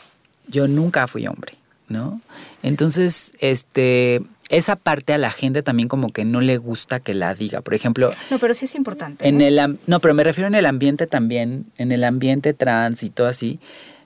[0.48, 1.56] yo nunca fui hombre,
[1.88, 2.22] ¿no?
[2.62, 7.34] Entonces, este, esa parte a la gente también como que no le gusta que la
[7.34, 7.62] diga.
[7.62, 9.28] Por ejemplo, No, pero sí es importante.
[9.28, 9.46] en ¿no?
[9.46, 13.28] el, no, pero me refiero en el ambiente también, en el ambiente trans y todo
[13.28, 13.60] así.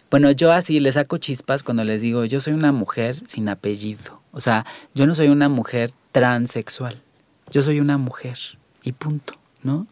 [0.10, 4.22] Bueno, yo así le saco chispas cuando les digo, yo soy una mujer sin apellido.
[4.32, 7.02] O sea, yo no soy una mujer transexual.
[7.52, 8.38] Yo soy una mujer
[8.84, 9.88] y punto, ¿no?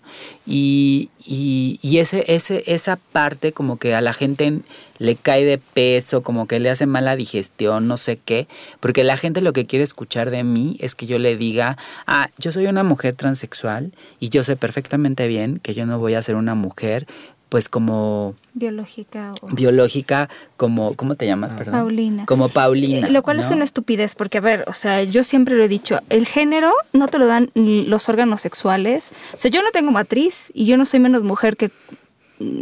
[0.45, 4.61] Y, y, y ese, ese, esa parte como que a la gente
[4.99, 8.47] le cae de peso, como que le hace mala digestión, no sé qué,
[8.79, 12.29] porque la gente lo que quiere escuchar de mí es que yo le diga, ah,
[12.37, 16.21] yo soy una mujer transexual y yo sé perfectamente bien que yo no voy a
[16.21, 17.07] ser una mujer
[17.49, 19.47] pues como Biológica o...
[19.47, 21.53] biológica, como, ¿cómo te llamas?
[21.53, 21.73] Perdón?
[21.73, 22.25] Paulina.
[22.25, 23.07] Como Paulina.
[23.07, 25.67] Eh, Lo cual es una estupidez, porque a ver, o sea, yo siempre lo he
[25.67, 29.11] dicho, el género no te lo dan ni los órganos sexuales.
[29.33, 31.71] O sea, yo no tengo matriz y yo no soy menos mujer que...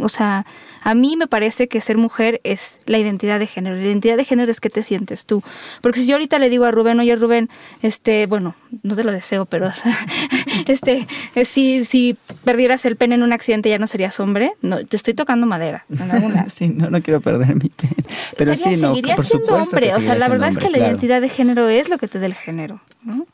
[0.00, 0.46] O sea,
[0.84, 3.74] a mí me parece que ser mujer es la identidad de género.
[3.74, 5.42] La identidad de género es que te sientes tú.
[5.80, 7.48] Porque si yo ahorita le digo a Rubén, oye Rubén,
[7.80, 9.72] este, bueno, no te lo deseo, pero
[10.66, 14.52] este, eh, si, si perdieras el pene en un accidente ya no serías hombre.
[14.60, 15.84] No, te estoy tocando madera.
[15.88, 17.94] En sí, no, no quiero perder mi pene.
[18.36, 19.94] Pero Sería- sí, no, seguiría por siendo hombre.
[19.94, 20.96] o sea, la verdad es que hombre, la claro.
[20.98, 23.26] identidad de género es lo que te da el género, ¿no?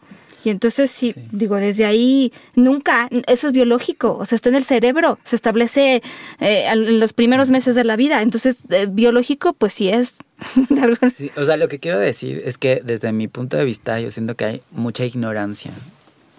[0.45, 4.65] Y entonces sí, digo, desde ahí nunca, eso es biológico, o sea, está en el
[4.65, 6.03] cerebro, se establece
[6.41, 10.19] eh, en los primeros meses de la vida, entonces eh, biológico pues sí es.
[11.17, 14.11] Sí, o sea, lo que quiero decir es que desde mi punto de vista yo
[14.11, 15.71] siento que hay mucha ignorancia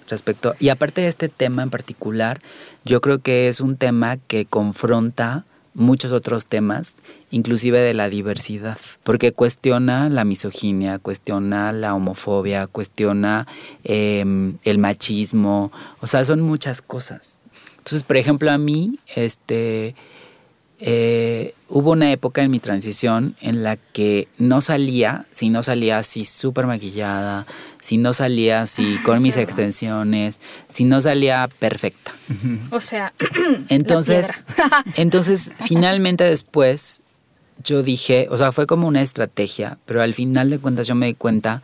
[0.08, 2.42] respecto, y aparte de este tema en particular,
[2.84, 6.96] yo creo que es un tema que confronta muchos otros temas,
[7.30, 13.48] inclusive de la diversidad, porque cuestiona la misoginia, cuestiona la homofobia, cuestiona
[13.84, 17.40] em, el machismo, o sea, son muchas cosas.
[17.78, 19.96] Entonces, por ejemplo, a mí, este,
[20.84, 26.00] eh, hubo una época en mi transición en la que no salía, si no salía
[26.00, 27.46] así súper maquillada,
[27.80, 32.12] si no salía así con mis extensiones, si no salía perfecta.
[32.72, 33.14] O sea,
[33.70, 34.28] Entonces,
[34.96, 37.04] entonces finalmente después
[37.64, 41.06] yo dije, o sea, fue como una estrategia, pero al final de cuentas yo me
[41.06, 41.62] di cuenta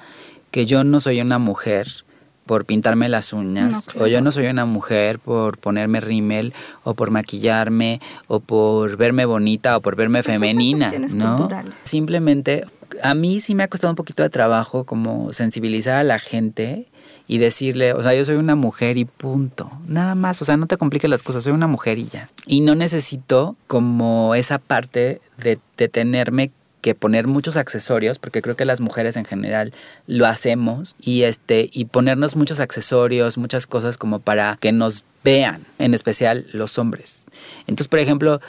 [0.51, 2.05] que yo no soy una mujer
[2.47, 6.95] por pintarme las uñas, No, o yo no soy una mujer por ponerme rímel, o
[6.95, 11.35] por maquillarme, o por verme bonita, o por verme Pues femenina, ¿no?
[11.37, 11.75] culturales.
[11.83, 12.65] Simplemente,
[13.03, 16.87] a mí sí me ha costado un poquito de trabajo como sensibilizar a la gente
[17.27, 19.69] y decirle, o sea, yo soy una mujer y punto.
[19.85, 22.29] Nada más, o sea, no te compliques las cosas, soy una mujer y ya.
[22.45, 26.51] Y no necesito como esa parte de, de tenerme
[26.87, 29.73] que poner muchos accesorios, porque creo que las mujeres en general
[30.07, 35.65] lo hacemos, y este, y ponernos muchos accesorios, muchas cosas como para que nos vean,
[35.79, 37.25] en especial los hombres.
[37.67, 38.39] Entonces, por ejemplo,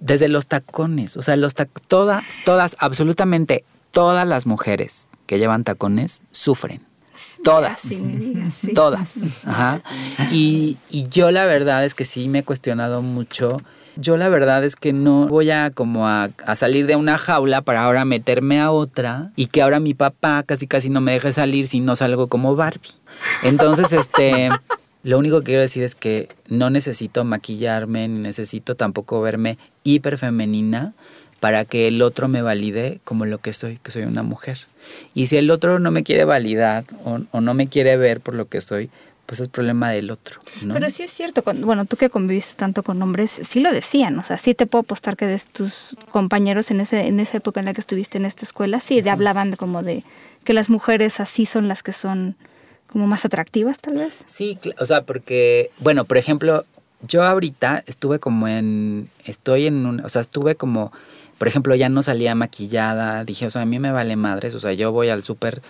[0.00, 1.54] desde los tacones, o sea, los
[1.86, 6.84] todas, todas, absolutamente todas las mujeres que llevan tacones sufren.
[7.44, 7.80] Todas.
[7.80, 8.74] Sí, sí.
[8.74, 9.44] Todas.
[9.44, 9.82] Ajá.
[10.32, 13.58] Y, y yo la verdad es que sí me he cuestionado mucho.
[13.96, 17.62] Yo la verdad es que no voy a como a, a salir de una jaula
[17.62, 21.32] para ahora meterme a otra y que ahora mi papá casi casi no me deje
[21.32, 22.90] salir si no salgo como Barbie.
[23.42, 24.48] Entonces, este,
[25.04, 30.18] lo único que quiero decir es que no necesito maquillarme ni necesito tampoco verme hiper
[30.18, 30.92] femenina
[31.38, 34.60] para que el otro me valide como lo que soy, que soy una mujer.
[35.14, 38.34] Y si el otro no me quiere validar o, o no me quiere ver por
[38.34, 38.90] lo que soy,
[39.26, 40.40] pues es problema del otro.
[40.62, 40.74] ¿no?
[40.74, 44.18] Pero sí es cierto, cuando- bueno, tú que conviviste tanto con hombres, sí lo decían,
[44.18, 47.60] o sea, sí te puedo apostar que de tus compañeros en ese en esa época
[47.60, 50.04] en la que estuviste en esta escuela, sí de hablaban de como de
[50.44, 52.36] que las mujeres así son las que son
[52.86, 54.14] como más atractivas, tal vez.
[54.26, 56.64] Sí, o sea, porque, bueno, por ejemplo,
[57.02, 60.92] yo ahorita estuve como en, estoy en un, o sea, estuve como,
[61.38, 64.60] por ejemplo, ya no salía maquillada, dije, o sea, a mí me vale madres, o
[64.60, 65.60] sea, yo voy al súper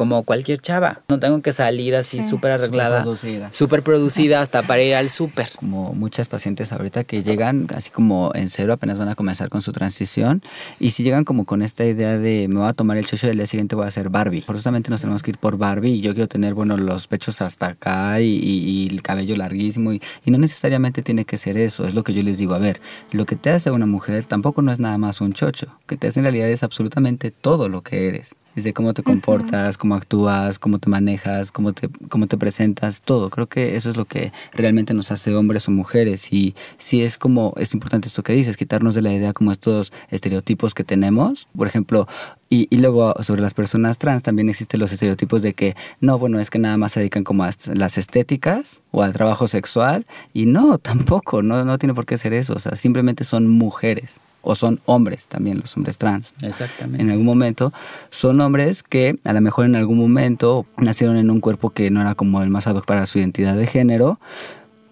[0.00, 2.30] como cualquier chava, no tengo que salir así Sí.
[2.30, 3.52] súper arreglada, Superproducida.
[3.52, 5.50] súper producida hasta para ir al súper.
[5.56, 9.60] como muchas pacientes ahorita que llegan así como en cero, apenas van a comenzar con
[9.60, 10.40] su transición
[10.78, 13.30] y si llegan como con esta idea de me voy a tomar el chocho y
[13.30, 14.40] el día siguiente voy a hacer Barbie.
[14.40, 17.66] Forzosamente nos tenemos que ir por Barbie y yo quiero tener, bueno, los pechos hasta
[17.66, 21.86] acá y, y- y el cabello larguísimo y, y no necesariamente tiene que ser eso,
[21.86, 22.80] es lo que yo les digo, a ver,
[23.12, 26.06] lo que te hace una mujer tampoco no es nada más un chocho, que te
[26.06, 28.34] hace en realidad es absolutamente todo lo que eres.
[28.54, 33.30] Desde cómo te comportas, cómo actúas, cómo te manejas, cómo te, cómo te presentas, todo.
[33.30, 36.32] Creo que eso es lo que realmente nos hace hombres o mujeres.
[36.32, 39.92] Y sí es como, es importante esto que dices, quitarnos de la idea como estos
[40.10, 41.46] estereotipos que tenemos.
[41.56, 42.08] Por ejemplo,
[42.48, 46.40] y, y luego sobre las personas trans también existen los estereotipos de que, no, bueno,
[46.40, 50.06] es que nada más se dedican como a las estéticas o al trabajo sexual.
[50.32, 52.54] Y no, tampoco, no, no tiene por qué ser eso.
[52.54, 54.20] O sea, simplemente son mujeres.
[54.42, 56.34] O son hombres también, los hombres trans.
[56.40, 56.48] ¿no?
[56.48, 57.02] Exactamente.
[57.02, 57.72] en algún momento,
[58.10, 62.00] son hombres que a lo mejor en algún momento nacieron en un cuerpo que no
[62.00, 64.18] era como el más ad hoc para su identidad de género,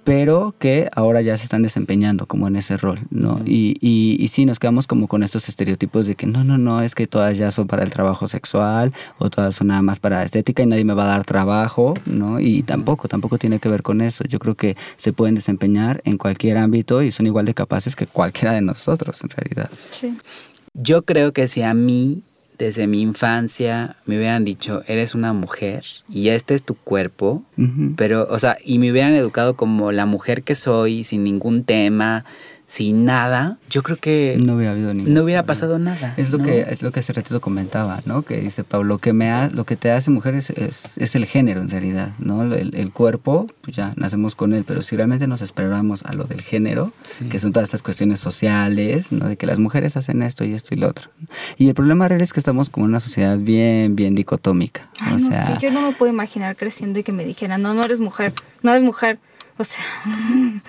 [0.09, 3.43] pero que ahora ya se están desempeñando como en ese rol, ¿no?
[3.45, 6.81] Y, y, y sí, nos quedamos como con estos estereotipos de que no, no, no,
[6.81, 10.23] es que todas ya son para el trabajo sexual o todas son nada más para
[10.23, 12.41] estética y nadie me va a dar trabajo, ¿no?
[12.41, 14.25] Y tampoco, tampoco tiene que ver con eso.
[14.25, 18.07] Yo creo que se pueden desempeñar en cualquier ámbito y son igual de capaces que
[18.07, 19.69] cualquiera de nosotros, en realidad.
[19.91, 20.17] Sí.
[20.73, 22.23] Yo creo que si a mí,
[22.59, 27.45] desde mi infancia, me hubieran dicho, eres una mujer y este es tu cuerpo,
[27.97, 32.25] pero, o sea, y me hubieran educado como la mujer que soy, sin ningún tema,
[32.71, 35.47] sin nada, yo creo que No hubiera habido ningún no hubiera problema.
[35.47, 36.13] pasado nada.
[36.19, 36.45] Es lo ¿no?
[36.45, 38.21] que es lo que hace ratito comentaba, ¿no?
[38.21, 41.15] Que dice Pablo, lo que me ha- lo que te hace mujer es, es, es
[41.17, 42.43] el género en realidad, ¿no?
[42.43, 46.25] El, el cuerpo, pues ya nacemos con él, pero si realmente nos esperamos a lo
[46.25, 47.25] del género, Sí.
[47.31, 49.29] que son todas estas cuestiones sociales, ¿no?
[49.29, 51.09] De que las mujeres hacen esto y esto y lo otro.
[51.57, 54.91] Y el problema real es que estamos como en una sociedad bien, bien dicotómica.
[55.01, 57.63] Ay, o no sea, sé, yo no me puedo imaginar creciendo y que me dijeran,
[57.63, 59.19] no, no eres mujer, no eres mujer.
[59.57, 59.81] O sea,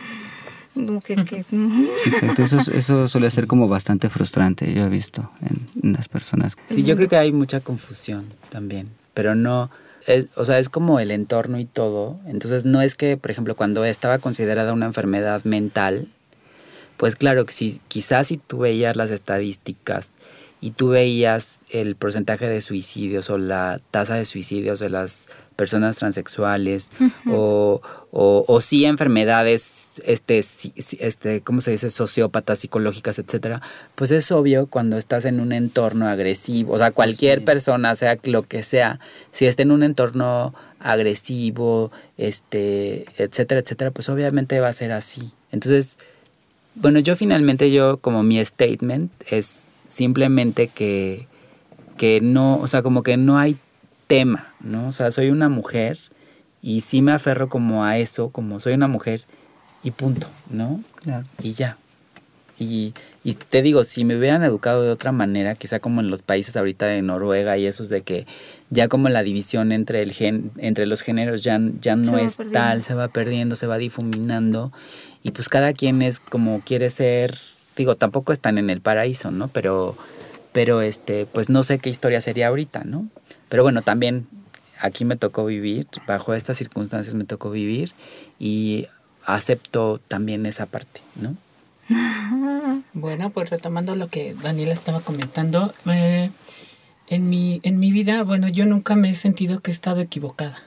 [0.85, 1.45] como que, que-
[2.05, 6.55] exacto, eso, eso suele ser como bastante frustrante, yo he visto en, en las personas.
[6.67, 9.69] Sí, yo creo que hay mucha confusión también, pero no,
[10.07, 12.19] es- o sea, es como el entorno y todo.
[12.25, 16.07] Entonces, no es que, por ejemplo, cuando estaba considerada una enfermedad mental,
[16.97, 20.11] pues claro, que si, quizás si tú veías las estadísticas
[20.61, 25.97] y tú veías el porcentaje de suicidios o la tasa de suicidios de las personas
[25.97, 26.89] transexuales
[27.29, 31.89] o, o, o sí enfermedades, este, este, ¿cómo se dice?
[31.89, 33.61] Sociópatas, psicológicas, etcétera,
[33.95, 37.45] pues es obvio cuando estás en un entorno agresivo, o sea, cualquier Sí.
[37.45, 38.99] persona, sea lo que sea,
[39.31, 45.31] si está en un entorno agresivo, este, etcétera, etcétera, pues obviamente va a ser así.
[45.51, 45.97] Entonces,
[46.75, 51.27] bueno, yo finalmente yo como mi statement es simplemente que,
[51.97, 53.57] que no, o sea, como que no hay
[54.07, 54.87] tema, ¿no?
[54.87, 55.97] O sea, soy una mujer
[56.61, 59.21] y sí me aferro como a eso, como soy una mujer
[59.83, 60.81] y punto, ¿no?
[61.03, 61.23] Claro.
[61.43, 61.77] Y ya.
[62.57, 66.21] Y, y te digo, si me hubieran educado de otra manera, quizá como en los
[66.21, 68.27] países ahorita de Noruega y esos de que
[68.69, 72.83] ya como la división entre, el gen, entre los géneros ya, ya no es tal,
[72.83, 74.71] se va perdiendo, se va difuminando
[75.23, 77.37] y pues cada quien es como quiere ser,
[77.79, 79.47] digo, tampoco están en el paraíso, ¿no?
[79.47, 79.95] Pero,
[80.51, 83.07] pero este, pues no sé qué historia sería ahorita, ¿no?
[83.47, 84.27] Pero bueno, también
[84.79, 87.93] aquí me tocó vivir, bajo estas circunstancias me tocó vivir
[88.37, 88.87] y
[89.25, 91.35] acepto también esa parte, ¿no?
[92.93, 96.31] Bueno, pues retomando lo que Daniela estaba comentando, eh,
[97.07, 100.57] en, mi, en mi vida, bueno, yo nunca me he sentido que he estado equivocada.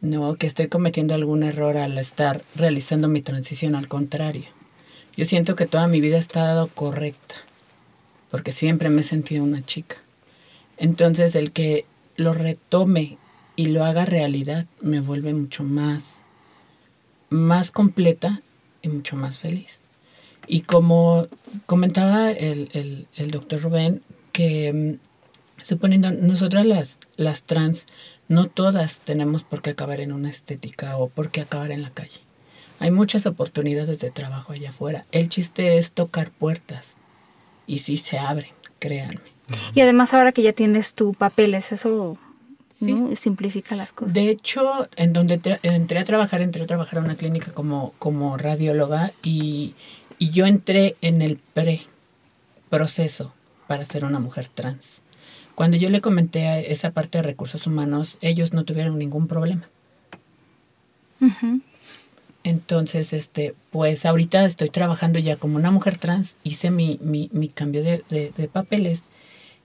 [0.00, 4.55] No, que estoy cometiendo algún error al estar realizando mi transición, al contrario.
[5.16, 7.36] Yo siento que toda mi vida ha estado correcta,
[8.30, 9.96] porque siempre me he sentido una chica.
[10.76, 13.16] Entonces, el que lo retome
[13.56, 16.04] y lo haga realidad me vuelve mucho más,
[17.30, 18.42] más completa
[18.82, 19.80] y mucho más feliz.
[20.46, 21.28] Y como
[21.64, 24.02] comentaba el, el, el doctor Rubén,
[24.32, 27.86] que mm, suponiendo nosotras las, las trans,
[28.28, 31.90] no todas tenemos por qué acabar en una estética o por qué acabar en la
[31.90, 32.25] calle.
[32.78, 35.06] Hay muchas oportunidades de trabajo allá afuera.
[35.12, 36.96] El chiste es tocar puertas.
[37.66, 39.20] Y sí se abren, créanme.
[39.74, 42.18] Y además ahora que ya tienes tu papeles, eso
[43.16, 44.12] simplifica las cosas.
[44.14, 47.94] De hecho, en donde tra- entré a trabajar, entré a trabajar en una clínica como,
[47.98, 49.74] como radióloga y,
[50.18, 53.32] y yo entré en el pre-proceso
[53.66, 55.00] para ser una mujer trans.
[55.54, 59.68] Cuando yo le comenté a esa parte de recursos humanos, ellos no tuvieron ningún problema.
[61.20, 61.60] Ujú.
[62.46, 67.48] Entonces, este, pues ahorita estoy trabajando ya como una mujer trans, hice mi, mi, mi
[67.48, 69.02] cambio de, de- de papeles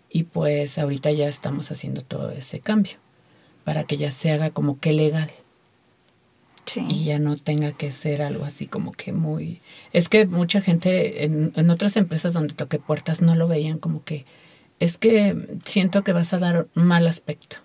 [0.09, 2.93] y pues ahorita ya estamos haciendo todo ese cambio
[3.63, 5.29] para que ya se haga como que legal
[6.65, 6.85] Sí.
[6.87, 9.61] y ya no tenga que ser algo así como que muy...
[9.93, 14.03] Es que mucha gente en, en otras empresas donde toqué puertas no lo veían como
[14.03, 14.25] que
[14.79, 17.57] es que siento que vas a dar mal aspecto,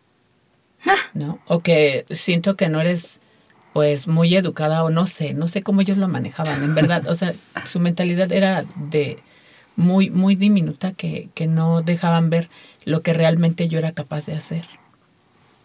[1.15, 1.39] ¿no?
[1.47, 3.21] O que siento que no eres
[3.77, 7.15] pues muy educada o no sé, no sé cómo ellos lo manejaban, en verdad, o
[7.15, 7.35] sea,
[7.67, 9.23] su mentalidad era de
[9.77, 12.49] muy, muy diminuta que, que no dejaban ver
[12.87, 14.65] lo que realmente yo era capaz de hacer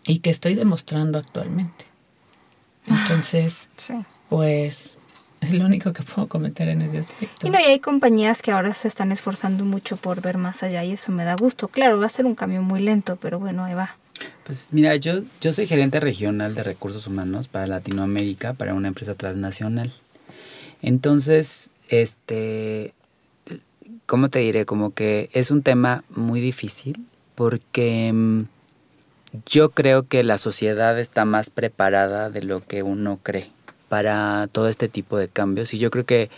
[0.06, 1.86] y que estoy demostrando actualmente.
[2.86, 3.94] Entonces, Sí.
[4.28, 4.98] pues
[5.40, 7.48] es lo único que puedo comentar en ese aspecto.
[7.48, 10.84] Y no, y hay compañías que ahora se están esforzando mucho por ver más allá
[10.84, 11.70] y eso me da gusto.
[11.70, 13.96] Claro, va a ser un cambio muy lento, pero bueno, ahí va.
[14.46, 19.16] Pues mira, yo, yo soy gerente regional de recursos humanos para Latinoamérica, para una empresa
[19.16, 19.92] transnacional.
[20.82, 22.94] Entonces, este,
[24.06, 24.66] ¿cómo te diré?
[24.66, 27.06] Como que es un tema muy difícil
[27.36, 28.44] porque mm,
[29.46, 33.50] yo creo que la sociedad está más preparada de lo que uno cree
[33.90, 36.30] para todo este tipo de cambios y yo creo que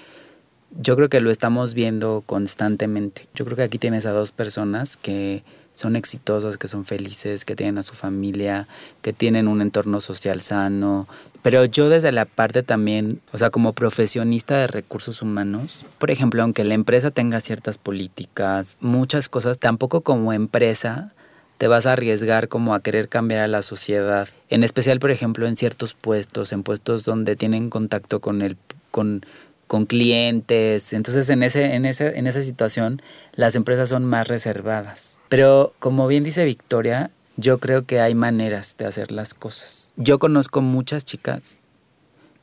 [0.80, 3.28] yo creo que lo estamos viendo constantemente.
[3.36, 5.44] Yo creo que aquí tienes a dos personas que
[5.74, 8.68] son exitosas, que son felices, que tienen a su familia,
[9.02, 11.08] que tienen un entorno social sano.
[11.42, 16.42] Pero yo desde la parte también, o sea, como profesionista de recursos humanos, por ejemplo,
[16.42, 21.12] aunque la empresa tenga ciertas políticas, muchas cosas, tampoco como empresa
[21.58, 24.28] te vas a arriesgar como a querer cambiar a la sociedad.
[24.50, 28.58] En especial, por ejemplo, en ciertos puestos, en puestos donde tienen contacto con el
[28.92, 29.26] con
[29.68, 30.94] con clientes.
[30.94, 33.02] Entonces, en, ese, en, ese, en esa situación,
[33.34, 35.22] las empresas son más reservadas.
[35.30, 39.94] Pero, como bien dice Victoria, yo creo que hay maneras de hacer las cosas.
[39.98, 41.60] Yo conozco muchas chicas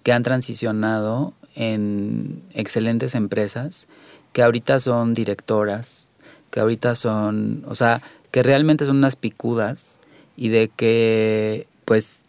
[0.03, 3.89] que han transicionado en excelentes empresas,
[4.33, 6.19] que ahorita son directoras,
[6.51, 10.01] que ahorita son, o sea, que realmente son unas picudas
[10.37, 12.23] y de que, pues,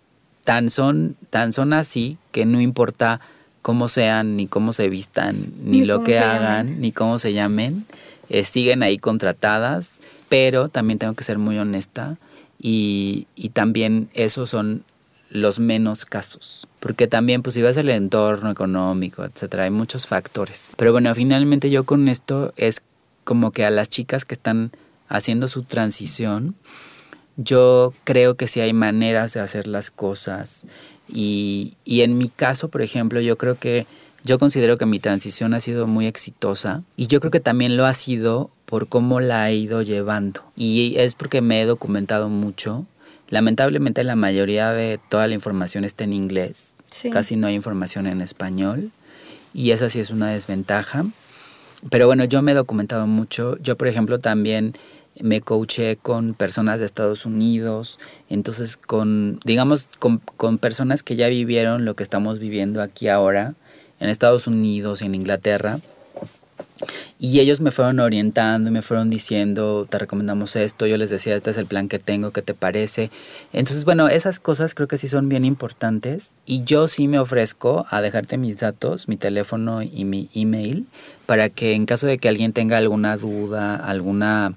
[0.44, 3.22] tan son, tan son así que no importa
[3.62, 6.82] cómo sean, ni cómo se vistan, ni, Ni lo que hagan, llamen.
[6.82, 7.86] ni cómo se llamen,
[8.30, 9.96] eh, siguen ahí contratadas,
[10.30, 12.18] pero también tengo que ser muy honesta
[12.60, 14.84] y, y también esos son
[15.30, 20.74] los menos casos, porque también pues si ves el entorno económico, etcétera, hay muchos factores.
[20.76, 22.82] Pero bueno, finalmente yo con esto es
[23.24, 24.72] como que a las chicas que están
[25.08, 26.56] haciendo su transición,
[27.38, 30.68] yo creo que sí hay maneras de hacer las cosas
[31.12, 33.86] y, y en mi caso, por ejemplo, yo creo que
[34.24, 37.86] yo considero que mi transición ha sido muy exitosa y yo creo que también lo
[37.86, 42.86] ha sido por cómo la he ido llevando y es porque me he documentado mucho.
[43.30, 47.10] Lamentablemente la mayoría de toda la información está en inglés, Sí.
[47.10, 48.92] casi no hay información en español
[49.54, 51.06] y esa sí es una desventaja.
[51.90, 53.58] Pero bueno, yo me he documentado mucho.
[53.60, 54.74] Yo, por ejemplo, también
[55.20, 61.86] me coaché con personas de Estados Unidos, entonces con, digamos, con, personas que ya vivieron
[61.86, 63.56] lo que estamos viviendo aquí ahora,
[64.00, 65.80] en Estados Unidos en Inglaterra.
[67.20, 71.36] Y ellos me fueron orientando y me fueron diciendo, te recomendamos esto, yo les decía,
[71.36, 73.12] este es el plan que tengo, ¿qué te parece?
[73.54, 77.86] Entonces, bueno, esas cosas creo que sí son bien importantes y yo sí me ofrezco
[77.92, 80.88] a dejarte mis datos, mi teléfono y mi email,
[81.28, 84.56] para que en caso de que alguien tenga alguna duda, alguna,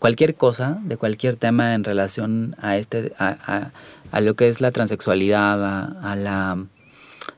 [0.00, 3.70] cualquier cosa, de cualquier tema en relación a, este, a,
[4.10, 6.64] a, lo que es la transexualidad, a, a la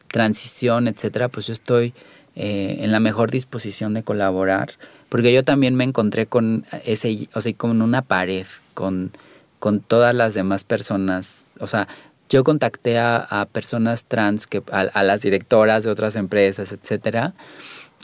[0.07, 1.92] transición, etcétera, pues yo estoy
[2.37, 4.70] eh, en la mejor disposición de colaborar,
[5.09, 9.11] porque yo también me encontré con ese, o sea, con una pared, con,
[9.59, 11.88] con todas las demás personas, o sea,
[12.29, 17.35] yo contacté a, a personas trans, que, a, a, las directoras de otras empresas, etcétera,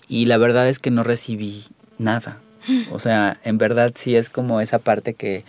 [0.09, 1.65] y la verdad es que no recibí
[1.99, 2.41] nada.
[2.91, 5.45] O sea, en verdad sí es como esa parte que,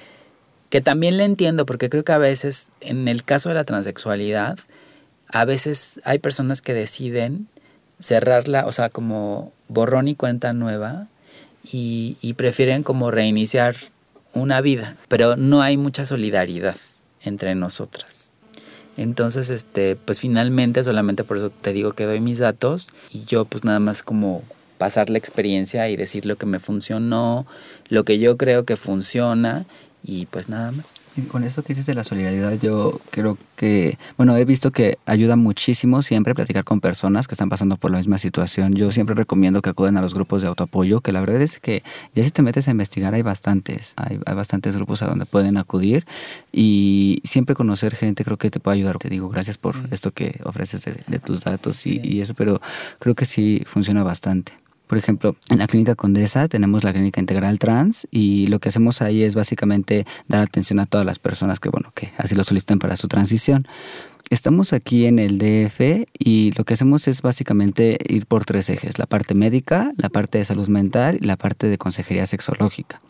[0.69, 4.57] que también le entiendo, porque creo que a veces, en el caso de la transexualidad,
[5.27, 7.47] a veces hay personas que deciden
[7.99, 11.07] cerrarla, o sea, como borrón y cuenta nueva,
[11.71, 13.75] y, y, prefieren como reiniciar
[14.33, 16.77] una vida, pero no hay mucha solidaridad
[17.21, 18.31] entre nosotras.
[18.95, 23.45] Entonces, este, pues finalmente, solamente por eso te digo que doy mis datos, y yo
[23.45, 24.43] pues nada más como
[24.79, 27.45] pasar la experiencia y decir lo que me funcionó,
[27.89, 29.65] lo que yo creo que funciona,
[30.03, 30.93] y pues nada más.
[31.17, 34.97] Y con eso que dices de la solidaridad, yo creo que, bueno, he visto que
[35.05, 38.75] ayuda muchísimo siempre platicar con personas que están pasando por la misma situación.
[38.75, 41.83] Yo siempre recomiendo que acuden a los grupos de autoapoyo, que la verdad es que
[42.15, 45.57] ya si te metes a investigar hay bastantes, hay, hay bastantes grupos a donde pueden
[45.57, 46.05] acudir
[46.53, 48.97] y siempre conocer gente creo que te puede ayudar.
[48.99, 52.61] Te digo, gracias por esto que ofreces de, de tus datos y, y eso, pero
[52.99, 54.53] creo que sí funciona bastante.
[54.89, 59.03] Por ejemplo, en la clínica Condesa tenemos la clínica integral trans y lo que hacemos
[59.03, 62.79] ahí es básicamente dar atención a todas las personas que, bueno, que así lo solicitan
[62.79, 63.67] para su transición.
[64.31, 68.99] Estamos aquí en el DF y lo que hacemos es básicamente ir por tres ejes,
[68.99, 73.01] la parte médica, la parte de salud mental y la parte de consejería sexológica.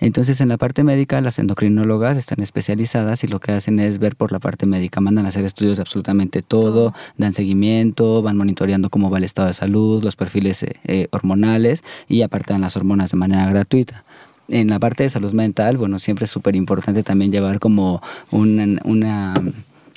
[0.00, 4.16] Entonces en la parte médica las endocrinólogas están especializadas y lo que hacen es ver
[4.16, 8.90] por la parte médica, mandan a hacer estudios de absolutamente todo, dan seguimiento, van monitoreando
[8.90, 12.76] cómo va el estado de salud, los perfiles eh, eh, hormonales y aparte dan las
[12.76, 14.04] hormonas de manera gratuita.
[14.48, 18.02] En la parte de salud mental, bueno, siempre es súper importante también llevar como
[18.32, 19.34] una, una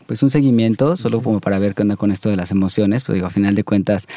[0.08, 3.16] pues un seguimiento, solo como para ver qué onda con esto de las emociones, pues
[3.16, 4.08] digo, a final de cuentas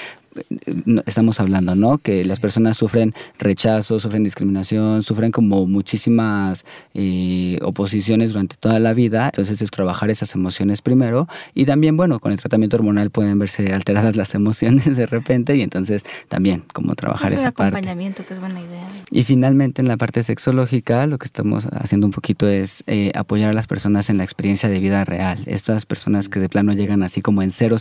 [1.06, 1.98] estamos hablando, ¿no?
[1.98, 6.64] Que las personas sufren rechazo, sufren discriminación, sufren como muchísimas
[6.94, 9.26] eh, oposiciones durante toda la vida.
[9.26, 13.72] Entonces es trabajar esas emociones primero y también, bueno, con el tratamiento hormonal pueden verse
[13.72, 17.76] alteradas las emociones de repente y entonces también como trabajar Es esa parte.
[17.76, 18.86] acompañamiento que es buena idea.
[19.10, 23.50] Y finalmente en la parte sexológica lo que estamos haciendo un poquito es eh, apoyar
[23.50, 25.38] a las personas en la experiencia de vida real.
[25.46, 27.76] Estas personas que de plano llegan así como en 000,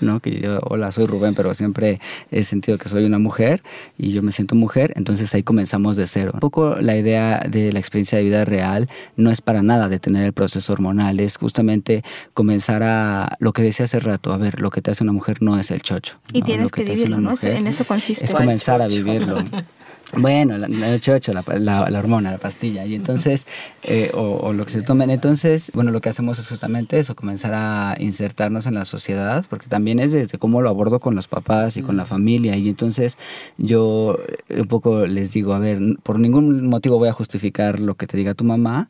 [0.00, 0.20] ¿no?
[0.20, 3.60] Que yo, hola, soy Rubén, pero siempre he sentido que soy una mujer
[3.98, 6.30] y yo me siento mujer, entonces ahí comenzamos de cero.
[6.34, 10.24] Un poco la idea de la experiencia de vida real no es para nada detener
[10.24, 12.02] el proceso hormonal, es justamente
[12.34, 15.42] comenzar a lo que decía hace rato, a ver, lo que te hace una mujer
[15.42, 16.18] no es el chocho.
[16.32, 16.46] Y ¿no?
[16.46, 17.30] tienes Lo que, vivirlo, ¿no?
[17.30, 18.24] Mujer En eso consiste.
[18.24, 19.38] es comenzar a vivirlo.
[20.16, 23.46] Bueno, la, la chocho, la, la- la hormona, la pastilla, y entonces,
[23.84, 25.08] eh, o, o lo que se tomen.
[25.10, 29.68] Entonces, bueno, lo que hacemos es justamente eso, comenzar a insertarnos en la sociedad, porque
[29.68, 32.56] también es desde cómo lo abordo con los papás y con la familia.
[32.56, 33.18] Y entonces
[33.56, 37.94] yo eh, un poco les digo, a ver, por ningún motivo voy a justificar lo
[37.94, 38.88] que te diga tu mamá,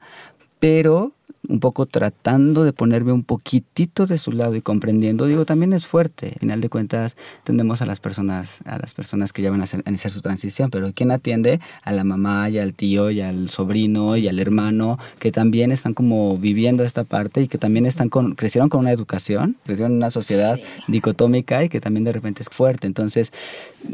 [0.58, 1.12] pero
[1.48, 5.86] un poco tratando de ponerme un poquitito de su lado y comprendiendo, digo, también es
[5.86, 6.28] fuerte.
[6.34, 9.64] Al final de cuentas, tendemos a las personas, a las personas que ya van a
[9.64, 11.60] hacer, a su transición, pero ¿quién atiende?
[11.82, 15.94] A la mamá y al tío y al sobrino y al hermano, que también están
[15.94, 19.96] como viviendo esta parte y que también están con, crecieron con una educación, crecieron en
[19.98, 20.62] una sociedad Sí.
[20.88, 22.86] dicotómica y que también de repente es fuerte.
[22.86, 23.32] Entonces,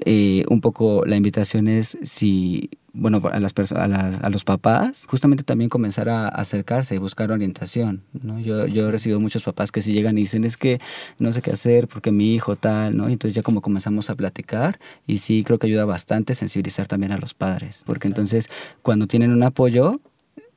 [0.05, 5.05] eh, un poco la invitación es si bueno, a, las a, las- a los papás,
[5.07, 8.03] justamente también comenzar a acercarse y buscar orientación.
[8.22, 8.39] ¿no?
[8.41, 10.81] Yo, yo he recibido muchos papás que si llegan y dicen, es que
[11.18, 13.09] no sé qué hacer porque mi hijo tal, ¿no?
[13.09, 17.18] Entonces ya como comenzamos a platicar y sí creo que ayuda bastante sensibilizar también a
[17.18, 18.49] los padres, porque entonces
[18.83, 20.01] cuando tienen un apoyo,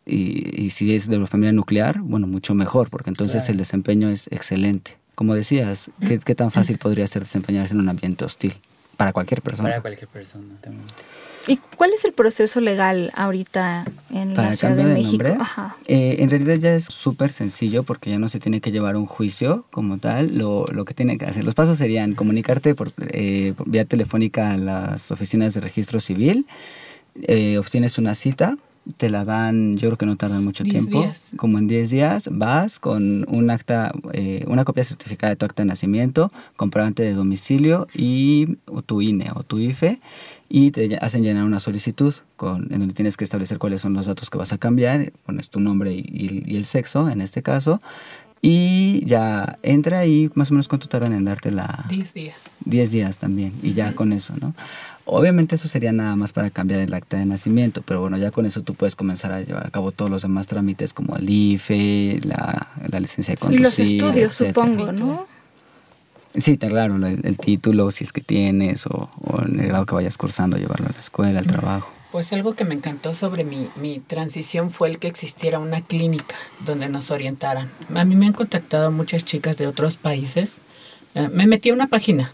[0.05, 3.51] y, y si es de la familia nuclear, bueno, mucho mejor, porque entonces Claro.
[3.51, 4.97] el desempeño es excelente.
[5.13, 8.53] Como decías, ¿qué, qué tan fácil podría ser desempeñarse en un ambiente hostil?
[8.97, 9.69] Para cualquier persona.
[9.69, 10.83] Para cualquier persona también.
[11.49, 15.23] ¿Y cuál es el proceso legal ahorita en Para la Ciudad de cambio de México?
[15.23, 15.75] nombre, Ajá.
[15.87, 19.05] eh, en realidad ya es súper sencillo porque ya no se tiene que llevar un
[19.07, 20.37] juicio como tal.
[20.37, 24.51] Lo, lo que tiene que hacer, los pasos serían comunicarte por, eh, por vía telefónica
[24.53, 26.45] a las oficinas de registro civil,
[27.23, 28.55] eh, obtienes una cita,
[28.97, 31.31] te la dan, yo creo que no tardan mucho Diez tiempo, días.
[31.35, 35.61] como en 10 días, vas con un acta, eh, una copia certificada de tu acta
[35.63, 39.99] de nacimiento, comprobante de domicilio y tu INE o tu IFE
[40.49, 44.07] y te hacen llenar una solicitud con, en donde tienes que establecer cuáles son los
[44.07, 47.43] datos que vas a cambiar, pones tu nombre y, y- y el sexo en este
[47.43, 47.79] caso
[48.41, 51.85] y ya entra y más o menos cuánto tardan en darte la...
[51.89, 52.35] 10 días.
[52.65, 54.55] 10 días también, y ya con eso, ¿no?
[55.05, 58.45] Obviamente eso sería nada más para cambiar el acta de nacimiento, pero bueno, ya con
[58.45, 62.21] eso tú puedes comenzar a llevar a cabo todos los demás trámites como el IFE,
[62.23, 63.61] la, la licencia de Y conducir.
[63.61, 64.65] los estudios, etcétera.
[64.67, 65.27] supongo, ¿no?
[66.35, 69.85] Sí, te- claro, el, el título, si es que tienes, o, o en el grado
[69.85, 71.91] que vayas cursando, llevarlo a la escuela, al trabajo.
[72.11, 76.35] Pues algo que me encantó sobre mi, mi transición fue el que existiera una clínica
[76.65, 77.69] donde nos orientaran.
[77.93, 80.57] A mí me han contactado muchas chicas de otros países.
[81.15, 82.31] Eh, me metí a una página,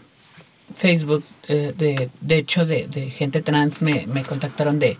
[0.74, 3.82] Facebook, eh, de, de hecho, de, de gente trans.
[3.82, 4.96] Me, me contactaron de,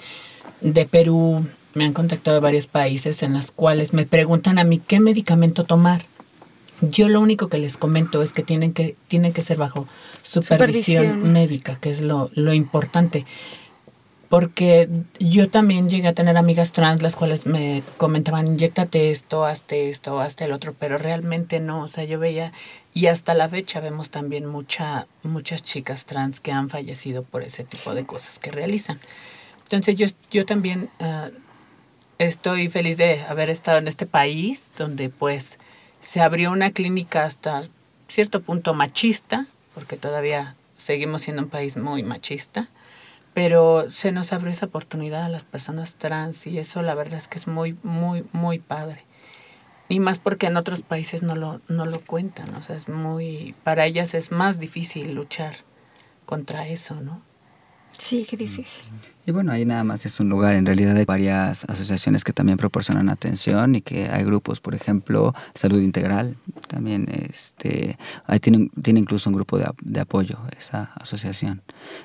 [0.61, 4.79] de Perú, me han contactado de varios países en los cuales me preguntan a mí
[4.79, 6.03] qué medicamento tomar.
[6.81, 9.89] Yo lo único que les comento es que tienen que, tienen que ser bajo
[10.23, 11.33] supervisión, Supervisión.
[11.33, 13.25] médica, que es lo, lo importante.
[14.29, 14.89] Porque
[15.21, 20.21] yo también llegué a tener amigas trans las cuales me comentaban, inyectate esto, hazte esto,
[20.21, 22.53] hazte el otro, pero realmente no, o sea, yo veía,
[22.93, 27.63] y hasta la fecha vemos también mucha, muchas chicas trans que han fallecido por ese
[27.63, 28.99] tipo de cosas que realizan.
[29.63, 31.31] Entonces yo, yo también ah,
[32.19, 35.59] estoy feliz de haber estado en este país donde pues
[36.07, 37.63] se abrió una clínica hasta
[38.07, 42.69] cierto punto machista, porque todavía seguimos siendo un país muy machista,
[43.35, 47.27] pero se nos abrió esa oportunidad a las personas trans y eso la verdad es
[47.27, 49.05] que es muy, muy, muy padre.
[49.89, 53.57] Y más porque en otros países no lo, no lo cuentan, o sea, es muy,
[53.65, 55.57] para ellas es más difícil luchar
[56.25, 57.21] contra eso, ¿no?
[57.99, 58.85] Sí, qué difícil.
[59.29, 60.53] Y bueno, ahí nada más es un lugar.
[60.53, 65.35] En realidad hay varias asociaciones que también proporcionan atención y que hay grupos, por ejemplo,
[65.53, 66.37] Salud Integral.
[66.69, 71.63] También este, ahí tiene, tiene incluso un grupo de, de apoyo, esa asociación.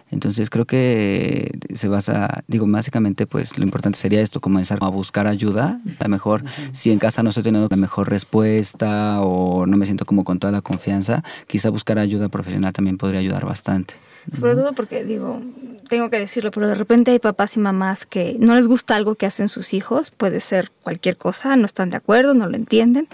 [0.09, 5.27] Entonces creo que se basa, digo, básicamente pues lo importante sería esto, comenzar a buscar
[5.27, 5.79] ayuda.
[5.99, 9.85] A lo mejor si en casa no estoy teniendo la mejor respuesta o no me
[9.85, 13.93] siento como con toda la confianza, quizá buscar ayuda profesional también podría ayudar bastante.
[14.31, 15.41] Sobre todo porque, digo,
[15.89, 19.15] tengo que decirlo, pero de repente hay papás y mamás que no les gusta algo
[19.15, 23.07] que hacen sus hijos, puede ser cualquier cosa, no están de acuerdo, no lo entienden.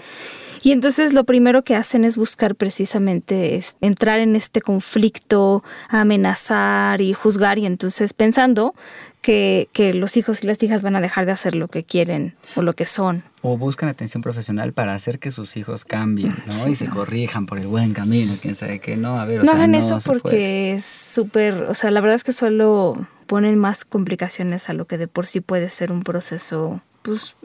[0.62, 7.00] Y entonces lo primero que hacen es buscar precisamente es entrar en este conflicto, amenazar
[7.00, 8.74] y juzgar y entonces pensando
[9.22, 12.34] que, que, los hijos y las hijas van a dejar de hacer lo que quieren
[12.54, 13.24] o lo que son.
[13.42, 16.52] O buscan atención profesional para hacer que sus hijos cambien, ¿no?
[16.52, 16.70] Sí.
[16.70, 19.50] Y se corrijan por el buen camino, quién sabe qué, no, a ver, o no
[19.50, 20.72] sea, hagan no eso porque puede.
[20.74, 24.98] es súper, o sea, la verdad es que solo ponen más complicaciones a lo que
[24.98, 27.36] de por sí puede ser un proceso, pues,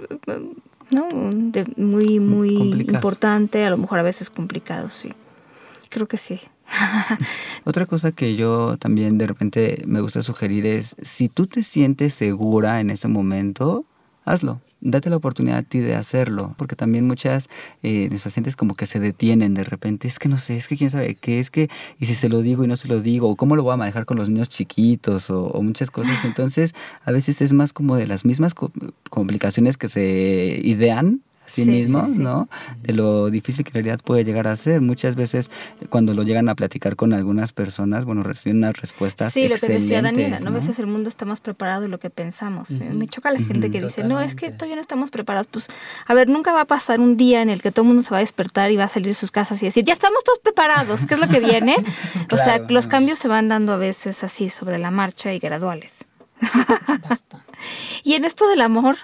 [0.94, 1.08] ¿no?
[1.32, 2.98] De muy, muy Complicado.
[2.98, 5.12] importante, a lo mejor a veces complicado, sí.
[5.90, 6.40] Creo que sí.
[7.66, 12.14] Otra cosa que yo también de repente me gusta sugerir es, si tú te sientes
[12.14, 13.86] segura en ese momento,
[14.26, 14.62] hazlo.
[14.86, 17.48] Date la oportunidad a ti de hacerlo, porque también muchas
[17.84, 20.90] eh, pacientes como que se detienen de repente, es que no sé, es que quién
[20.90, 21.70] sabe qué, es que,
[22.00, 23.78] y si se lo digo y no se lo digo, o cómo lo voy a
[23.78, 26.26] manejar con los niños chiquitos, o, o muchas cosas.
[26.26, 26.76] Entonces,
[27.06, 28.72] a veces es más como de las mismas co-
[29.10, 32.20] complicaciones que se idean a sí, Sí, mismo, sí, sí.
[32.20, 32.50] ¿no?
[32.82, 34.82] De lo difícil que en realidad puede llegar a ser.
[34.82, 35.52] Muchas veces
[35.90, 39.68] cuando lo llegan a platicar con algunas personas, bueno, reciben unas respuestas Sí, lo que
[39.68, 40.50] decía Daniela, ¿no?
[40.50, 42.70] A veces el mundo está más preparado de lo que pensamos.
[42.72, 45.48] Me choca la gente que dice, no, es que todavía no estamos preparados.
[45.48, 45.68] Pues,
[46.06, 48.12] a ver, nunca va a pasar un día en el que todo el mundo se
[48.12, 50.40] va a despertar y va a salir de sus casas y decir, ya estamos todos
[50.40, 51.76] preparados, ¿qué es lo que viene?
[52.32, 56.06] o sea, los cambios se van dando a veces así sobre la marcha y graduales.
[57.10, 57.44] Basta.
[58.04, 58.98] Y en esto del amor,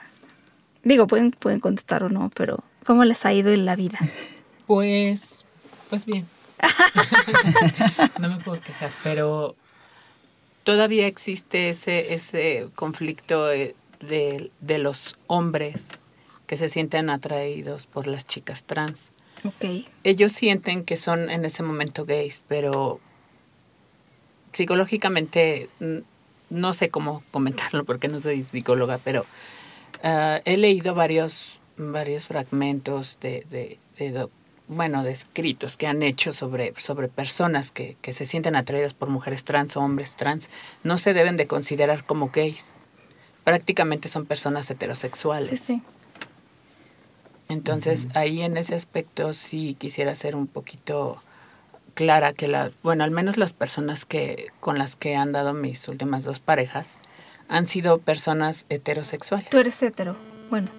[0.89, 3.99] digo, pueden, pueden contestar o no, pero ¿cómo les ha ido en la vida?
[4.67, 5.45] Pues,
[5.89, 6.27] pues bien.
[8.19, 9.55] no me puedo quejar, pero
[10.63, 15.87] todavía existe ese, ese conflicto de, de los hombres
[16.47, 19.09] que se sienten atraídos por las chicas trans.
[19.45, 19.85] Ok.
[20.03, 22.99] Ellos sienten que son en ese momento gays, pero
[24.51, 25.69] psicológicamente
[26.49, 29.25] no sé cómo comentarlo porque no soy psicóloga, pero
[30.03, 34.31] ah, he leído varios, varios fragmentos de, de, de doc-
[34.67, 39.09] bueno, de escritos que han hecho sobre, sobre personas que, que se sienten atraídas por
[39.09, 40.47] mujeres trans o hombres trans.
[40.83, 42.65] No se deben de considerar como gays.
[43.43, 45.49] Prácticamente son personas heterosexuales.
[45.49, 45.81] Sí, sí.
[47.47, 51.23] Entonces, ahí en ese aspecto sí quisiera ser un poquito
[51.95, 55.87] clara que la, bueno, al menos las personas que con las que han dado mis
[55.87, 56.98] últimas dos parejas
[57.49, 59.49] han sido personas heterosexuales.
[59.49, 60.15] Tú eres hetero.
[60.49, 60.69] Bueno.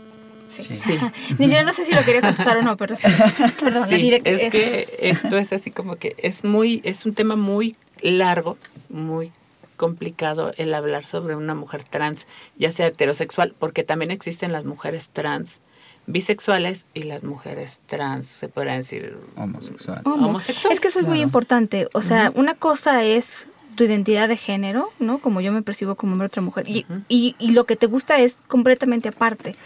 [0.49, 0.63] Sí.
[0.63, 0.99] Sí.
[1.39, 3.03] Yo no sé si lo quería contestar o no, pero sí.
[3.61, 7.37] Perdón, Sí, diré es que esto es así como que es muy es un tema
[7.37, 8.57] muy largo,
[8.89, 9.33] muy
[9.77, 15.09] complicado el hablar sobre una mujer trans, ya sea heterosexual, porque también existen las mujeres
[15.13, 15.61] trans
[16.07, 20.03] bisexuales y las mujeres trans, se podrían decir Homosexual.
[20.05, 20.27] Homo.
[20.27, 20.73] homosexual.
[20.73, 21.89] Es que eso es muy importante.
[21.93, 23.47] O sea, una cosa es
[23.77, 25.19] tu identidad de género, ¿no?
[25.19, 26.69] Como yo me percibo como hombre otra mujer.
[26.69, 29.57] Y, y, y lo que te gusta es completamente aparte.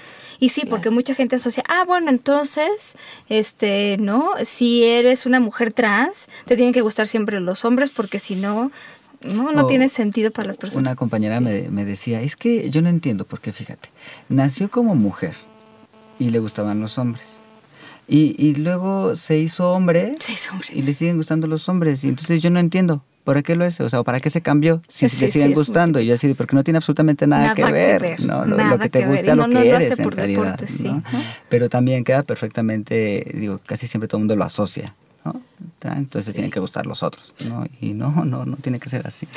[0.40, 0.94] Y sí, porque Claro.
[0.96, 2.96] mucha gente asocia, ah, bueno, entonces,
[3.28, 4.30] este, ¿no?
[4.44, 8.70] Si eres una mujer trans, te tienen que gustar siempre los hombres porque si no,
[9.22, 10.86] no, no O tiene sentido para las personas.
[10.86, 13.88] Una compañera me, me decía, es que yo no entiendo, porque fíjate,
[14.28, 15.34] nació como mujer
[16.18, 17.40] y le gustaban los hombres.
[18.06, 20.14] Y, y luego se hizo hombre.
[20.72, 22.04] y le siguen gustando los hombres.
[22.04, 23.02] Y entonces yo no entiendo.
[23.24, 23.82] ¿Para qué lo hace?
[23.82, 24.82] O sea, ¿para qué se cambió?
[24.88, 25.98] Si Sí, le siguen es gustando.
[26.00, 28.44] Y yo así, porque no tiene absolutamente nada, que, ver, ¿no?
[28.44, 29.08] Lo, que te que ver.
[29.08, 30.58] guste Y a no, lo no que eres en realidad.
[30.58, 30.84] deporte, sí.
[30.84, 31.02] ¿no?
[31.04, 31.18] Ajá.
[31.48, 34.94] Pero también queda perfectamente, digo, casi siempre todo el mundo lo asocia.
[35.24, 35.42] ¿No?
[35.82, 37.66] Entonces tienen que gustar los otros, ¿no?
[37.80, 39.26] Y no, no, no tiene que ser así.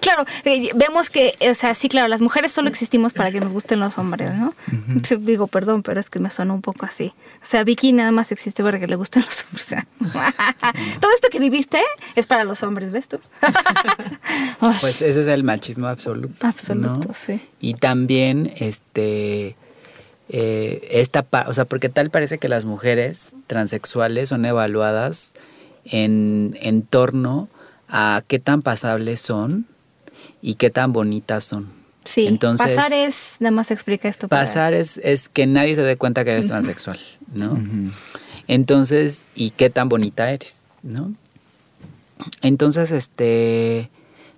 [0.00, 3.52] Claro, eh, vemos que, o sea, sí, claro, las mujeres solo existimos para que nos
[3.52, 4.54] gusten los hombres, ¿no?
[5.20, 7.12] Digo, perdón, pero es que me suena un poco así.
[7.42, 9.86] O sea, Vicky nada más existe para que le gusten los hombres.
[11.00, 11.82] Todo esto que viviste
[12.16, 13.20] es para los hombres, ¿ves tú?
[14.80, 16.46] Pues ese es el machismo absoluto.
[16.46, 17.14] Absoluto, ¿no?
[17.14, 17.40] sí.
[17.60, 19.56] Y también, este,
[20.28, 25.34] eh, esta, o sea, porque tal parece que las mujeres transexuales son evaluadas
[25.84, 27.48] en, en torno
[27.88, 29.66] a qué tan pasables son
[30.40, 31.70] y qué tan bonitas son.
[32.04, 34.26] Sí, Entonces, pasar es, nada más explica esto.
[34.28, 36.98] para- Pasar es, es que nadie se dé cuenta que eres transexual,
[37.32, 37.60] ¿no?
[38.48, 41.12] Entonces, ¿y qué tan bonita eres, no?
[42.40, 43.88] Entonces, este,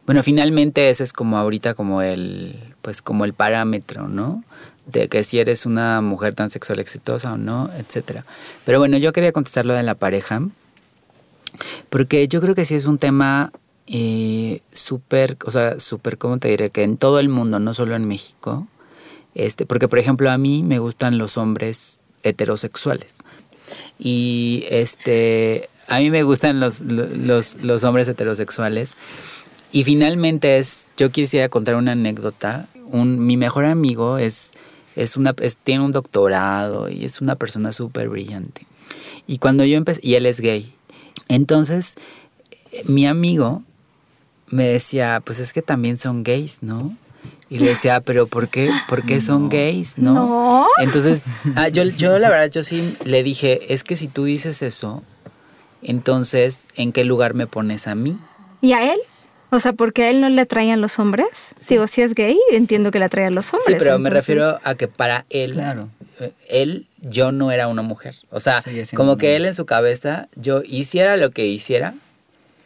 [0.07, 4.45] bueno, finalmente ese es como ahorita como el, pues como el parámetro, ¿no?
[4.87, 8.27] De que si eres una mujer transexual exitosa o no, etcétera.
[8.65, 10.43] Pero bueno, yo quería contestar lo de la pareja,
[11.89, 13.51] porque yo creo que sí es un tema
[13.87, 16.71] eh, súper, o sea, súper, ¿cómo te diré?
[16.71, 18.67] Que en todo el mundo, no solo en México,
[19.35, 23.19] este, porque por ejemplo a mí me gustan los hombres heterosexuales.
[23.99, 28.97] Y este, a mí me gustan los, los, los hombres heterosexuales.
[29.73, 32.69] Y finalmente es, yo quisiera contar una anécdota.
[32.91, 34.53] Un, mi mejor amigo es,
[34.97, 38.67] es una, es- tiene un doctorado y es una persona súper brillante.
[39.27, 40.75] Y cuando yo empecé, y él es gay.
[41.29, 41.95] Entonces,
[42.85, 43.63] mi amigo
[44.49, 46.97] me decía, pues es que también son gays, ¿no?
[47.51, 49.97] Y le decía, pero ¿por qué, ¿por qué son gays?
[49.99, 50.15] ¿No?
[50.15, 50.67] No.
[50.79, 51.23] Entonces,
[51.57, 55.03] ah, yo, yo la verdad, yo sí le dije, es que si tú dices eso,
[55.83, 58.17] entonces, ¿en qué lugar me pones a mí?
[58.61, 58.99] ¿Y a él?
[59.55, 61.55] O sea, porque a él no le atraían los hombres.
[61.69, 63.67] Digo, si es gay, entiendo que le atraían los hombres.
[63.69, 65.89] Sí, pero me refiero a que para él, Claro.
[66.19, 68.17] eh, él, yo no era una mujer.
[68.31, 68.63] O sea,
[68.97, 71.95] como que él en su cabeza, yo hiciera lo que hiciera,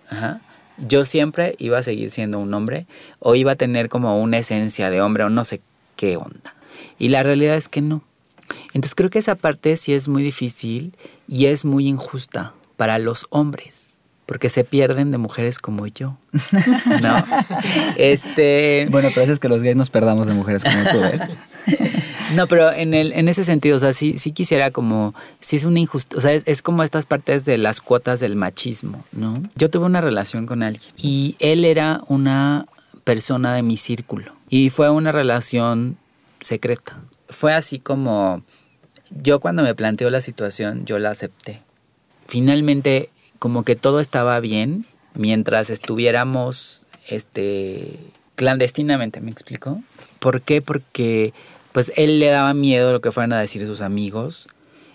[0.09, 0.41] ajá,
[0.79, 2.87] yo siempre iba a seguir siendo un hombre
[3.19, 5.61] o iba a tener como una esencia de hombre o no sé
[5.97, 6.55] qué onda.
[6.99, 8.03] Y la realidad es que no.
[8.69, 10.95] Entonces creo que esa parte sí es muy difícil
[11.27, 13.98] y es muy injusta para los hombres.
[14.29, 16.19] Porque se pierden de mujeres como yo.
[17.03, 17.25] ¿No?
[17.97, 18.87] Este.
[18.91, 21.23] Bueno, pero eso es que los gays nos perdamos de mujeres como tú, ¿ves?
[22.35, 25.65] No, pero en el, en ese sentido, o sea, sí, sí quisiera como, sí es
[25.65, 29.43] una injusticia, o sea, es, es como estas partes de las cuotas del machismo, ¿no?
[29.57, 32.67] Yo tuve una relación con alguien y él era una
[33.05, 35.97] persona de mi círculo y fue una relación
[36.43, 36.99] secreta.
[37.31, 38.43] Fue así como,
[39.11, 41.63] yo cuando me planteó la situación, yo la acepté.
[42.27, 43.09] Finalmente,
[43.39, 44.85] como que todo estaba bien
[45.15, 47.99] mientras estuviéramos, este,
[48.35, 49.83] clandestinamente, ¿me explico?
[50.19, 50.63] ¿Por qué?
[50.63, 51.33] Porque
[51.73, 54.49] pues él le daba miedo lo que fueran a decir sus amigos,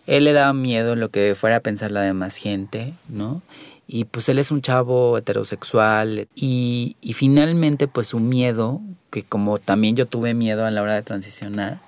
[0.07, 3.41] él le daba miedo lo que fuera a pensar la demás gente, ¿no?
[3.87, 8.81] Y pues él es un chavo heterosexual y, y finalmente pues su miedo,
[9.11, 11.79] que como también yo tuve miedo a la hora de transicionar,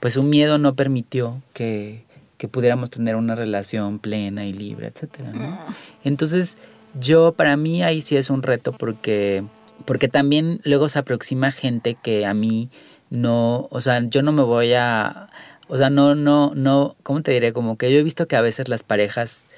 [0.00, 2.04] pues su miedo no permitió que,
[2.38, 5.58] que pudiéramos tener una relación plena y libre, etcétera, ¿no?
[6.04, 6.56] Entonces,
[7.00, 9.44] yo para mí ahí sí es un reto porque
[9.86, 12.68] porque también luego se aproxima gente que a mí
[13.10, 15.28] no, o sea, yo no me voy a
[15.68, 17.52] o sea, no no no, ¿cómo te diré?
[17.52, 19.48] Como que yo he visto que a veces las parejas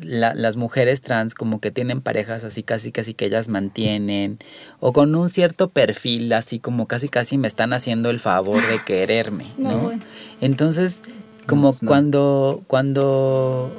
[0.00, 4.38] la- las mujeres trans como que tienen parejas así casi casi que ellas mantienen
[4.80, 8.80] o con un cierto perfil así como casi casi me están haciendo el favor de
[8.84, 9.78] quererme, No, ¿no?
[9.84, 10.02] bueno.
[10.40, 11.02] Entonces,
[11.48, 11.88] como No.
[11.88, 13.70] cuando, cuando,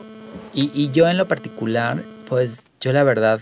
[0.54, 3.40] y, y yo en lo particular, pues yo la verdad,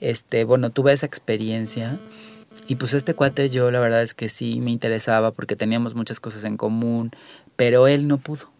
[0.00, 1.98] este, bueno, tuve esa experiencia
[2.68, 6.20] y pues este cuate yo la verdad es que sí me interesaba porque teníamos muchas
[6.20, 7.10] cosas en común,
[7.56, 8.50] pero él no pudo.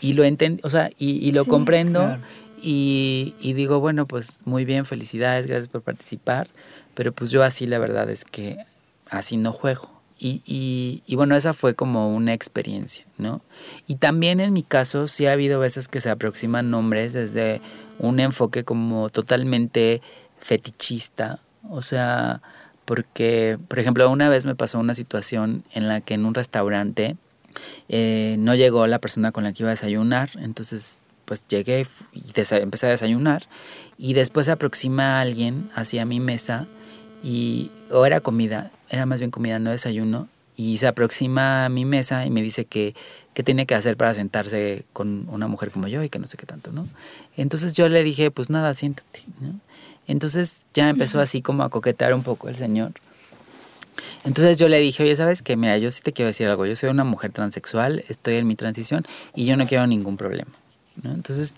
[0.00, 2.22] Y lo entendí, o sea, y, y lo Sí, comprendo claro.
[2.60, 6.48] y, y digo, bueno, pues muy bien, felicidades, gracias por participar,
[6.94, 8.58] pero pues yo así la verdad es que
[9.08, 9.88] así no juego.
[10.18, 13.40] Y, y, y bueno, esa fue como una experiencia, ¿no?
[13.86, 17.60] Y también en mi caso sí ha habido veces que se aproximan nombres desde
[17.98, 20.02] un enfoque como totalmente
[20.38, 22.42] fetichista, o sea,
[22.84, 27.16] porque, por ejemplo, una vez me pasó una situación en la que en un restaurante
[27.88, 32.22] eh, no llegó la persona con la que iba a desayunar, entonces pues llegué y
[32.34, 33.46] empecé a desayunar
[33.98, 36.66] y después se aproxima alguien hacia mi mesa
[37.22, 41.84] y o era comida, era más bien comida, no desayuno, y se aproxima a mi
[41.84, 42.94] mesa y me dice que
[43.32, 46.36] qué tiene que hacer para sentarse con una mujer como yo y que no sé
[46.36, 46.88] qué tanto, ¿no?
[47.36, 49.60] Entonces yo le dije, pues nada, siéntate, ¿no?
[50.08, 52.92] Entonces ya empezó así como a coquetear un poco el señor.
[54.24, 55.56] Entonces yo le dije, oye, ¿sabes qué?
[55.56, 56.66] Mira, yo sí te quiero decir algo.
[56.66, 60.50] Yo soy una mujer transexual, estoy en mi transición y yo no quiero ningún problema.
[61.02, 61.12] ¿no?
[61.12, 61.54] Entonces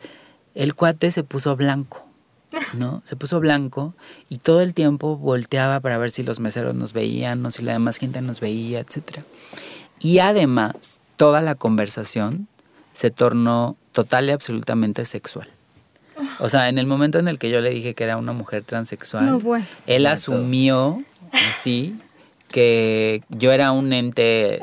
[0.55, 2.05] el cuate se puso blanco,
[2.75, 3.01] ¿no?
[3.05, 3.95] Se puso blanco
[4.29, 7.73] y todo el tiempo volteaba para ver si los meseros nos veían o si la
[7.73, 9.21] demás gente nos veía, etc.
[10.01, 12.49] Y además, toda la conversación
[12.93, 15.49] se tornó total y absolutamente sexual.
[16.39, 18.63] O sea, en el momento en el que yo le dije que era una mujer
[18.63, 19.65] transexual, No, bueno.
[19.87, 21.99] él asumió así
[22.49, 24.61] que yo era un ente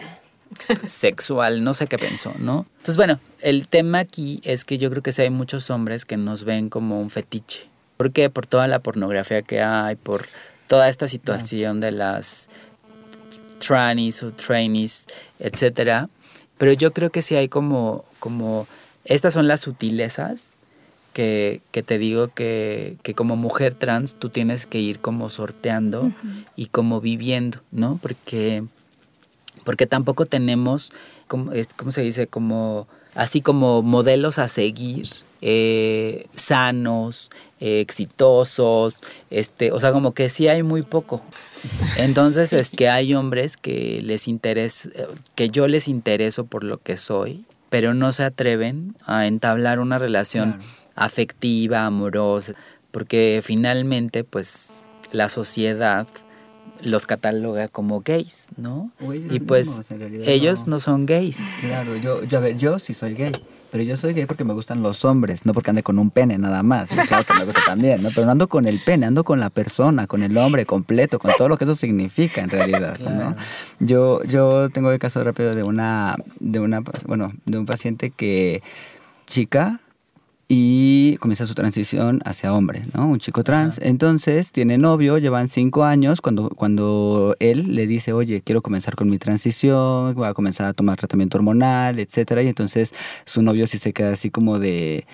[0.85, 2.65] sexual, no sé qué pensó, ¿no?
[2.77, 6.17] Entonces, bueno, el tema aquí es que yo creo que sí hay muchos hombres que
[6.17, 7.67] nos ven como un fetiche.
[7.97, 8.29] ¿Por qué?
[8.29, 10.27] Por toda la pornografía que hay, por
[10.67, 12.49] toda esta situación de las
[13.59, 15.07] trannies o trainees,
[15.39, 16.09] etcétera.
[16.57, 18.67] Pero yo creo que sí hay como, como,
[19.05, 20.57] estas son las sutilezas
[21.13, 26.11] que, que te digo que, que, como mujer trans tú tienes que ir como sorteando
[26.55, 27.99] y como viviendo, ¿no?
[28.01, 28.63] Porque,
[29.63, 30.91] porque tampoco tenemos,
[31.27, 32.27] como, ¿cómo se dice?
[32.27, 35.07] Como, así como modelos a seguir,
[35.41, 37.29] eh, sanos,
[37.59, 41.21] eh, exitosos, este, o sea, como que sí hay muy poco.
[41.97, 44.89] Entonces es que hay hombres que les interesa,
[45.35, 49.97] que yo les intereso por lo que soy, pero no se atreven a entablar una
[49.97, 50.59] relación
[50.95, 52.53] afectiva, amorosa,
[52.91, 56.07] porque finalmente, pues, la sociedad
[56.81, 58.91] los cataloga como gays, ¿no?
[59.31, 59.89] y pues
[60.25, 60.79] ellos no.
[60.79, 61.55] son gays.
[61.59, 63.31] Claro, yo, yo, a ver, yo sí soy gay.
[63.72, 66.38] Pero yo soy gay porque me gustan los hombres, no porque ande con un pene
[66.38, 66.89] nada más.
[66.89, 68.09] claro que me gusta también, ¿no?
[68.13, 71.32] Pero no ando con el pene, ando con la persona, con el hombre completo, con
[71.38, 73.36] todo lo que eso significa en realidad, ¿no?
[73.80, 78.63] Yo, yo tengo el caso rápido de una, de una, bueno, de un paciente que
[79.26, 79.82] chica
[80.49, 83.07] y comienza su transición hacia hombre, ¿no?
[83.07, 83.79] Un chico trans.
[83.83, 89.09] Entonces tiene novio, llevan cinco años, cuando, cuando él le dice, oye, quiero comenzar con
[89.09, 92.93] mi transición, voy a comenzar a tomar tratamiento hormonal, etcétera, y entonces
[93.25, 95.05] su novio sí se queda así como de,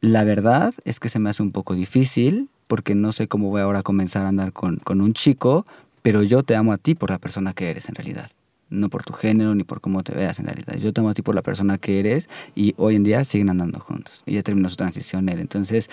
[0.00, 3.62] la verdad es que se me hace un poco difícil, porque no sé cómo voy
[3.62, 5.66] ahora a comenzar a andar con, con un chico,
[6.02, 8.30] pero yo te amo a ti por la persona que eres en realidad
[8.70, 10.76] no por tu género ni por cómo te veas en realidad.
[10.76, 13.50] Yo te amo a ti por la persona que eres y hoy en día siguen
[13.50, 14.22] andando juntos.
[14.26, 15.40] Y ya terminó su transición él.
[15.40, 15.90] Entonces,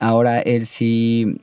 [0.00, 1.40] ahora él sí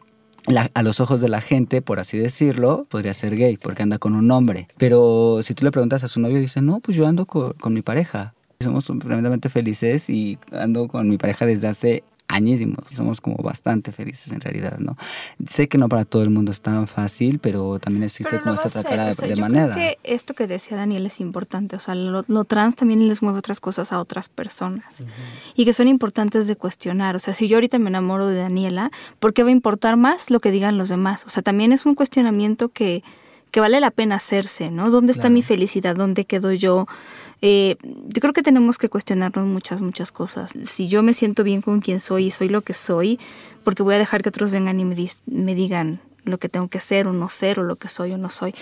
[0.73, 4.13] a los ojos de la gente, por así decirlo, podría ser gay porque anda con
[4.13, 4.67] un hombre.
[4.77, 7.73] Pero si tú le preguntas a su novio, dice, no, pues yo ando con, con
[7.73, 8.35] mi pareja.
[8.59, 12.03] Somos tremendamente felices y ando con mi pareja desde hace
[12.35, 14.97] añísimos somos como bastante felices en realidad, ¿no?
[15.45, 18.67] Sé que no para todo el mundo es tan fácil, pero también existe como esta
[18.67, 19.73] otra de, manera.
[19.73, 23.39] Creo que esto que decía Daniel es importante, o sea, lo, trans también les mueve
[23.39, 25.03] otras cosas a otras personas
[25.55, 28.91] y que son importantes de cuestionar, o sea, si yo ahorita me enamoro de Daniela,
[29.19, 31.25] ¿por qué va a importar más lo que digan los demás?
[31.25, 33.03] O sea, también es un cuestionamiento que,
[33.51, 34.89] que vale la pena hacerse, ¿no?
[34.89, 35.95] ¿Dónde está mi felicidad?
[35.95, 36.87] ¿Dónde quedo yo?
[37.41, 40.51] Eh, yo creo que tenemos que cuestionarnos muchas, muchas cosas.
[40.63, 43.19] Si yo me siento bien con quien soy y soy lo que soy,
[43.63, 46.79] porque voy a dejar que otros vengan y me, me digan lo que tengo que
[46.79, 48.53] ser o no ser o lo que soy o no soy.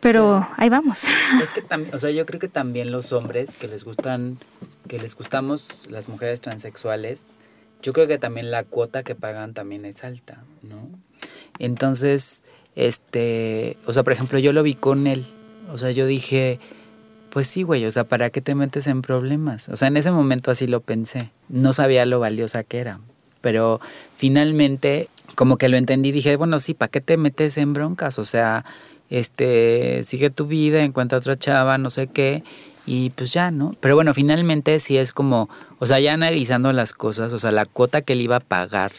[0.00, 1.04] Pero ahí vamos.
[1.40, 4.36] Es que también, o sea, yo creo que también los hombres que les gustan,
[4.88, 7.26] que les gustamos las mujeres transexuales,
[7.82, 10.88] yo creo que también la cuota que pagan también es alta, ¿no?
[11.58, 12.42] Entonces,
[12.74, 15.26] este, o sea, por ejemplo, yo lo vi con él.
[15.72, 16.58] O sea, yo dije,
[17.32, 19.70] pues sí, güey, o sea, ¿para qué te metes en problemas?
[19.70, 21.30] O sea, en ese momento así lo pensé.
[21.48, 23.00] No sabía lo valiosa que era.
[23.40, 23.80] Pero
[24.16, 28.18] finalmente, como que lo entendí, dije, bueno, sí, ¿para qué te metes en broncas?
[28.18, 28.66] O sea,
[29.08, 32.44] este, sigue tu vida, encuentra otra chava, no sé qué,
[32.84, 33.74] y pues ya, ¿no?
[33.80, 37.64] Pero bueno, finalmente sí es como, o sea, ya analizando las cosas, o sea, la
[37.64, 38.92] cuota que él iba a pagar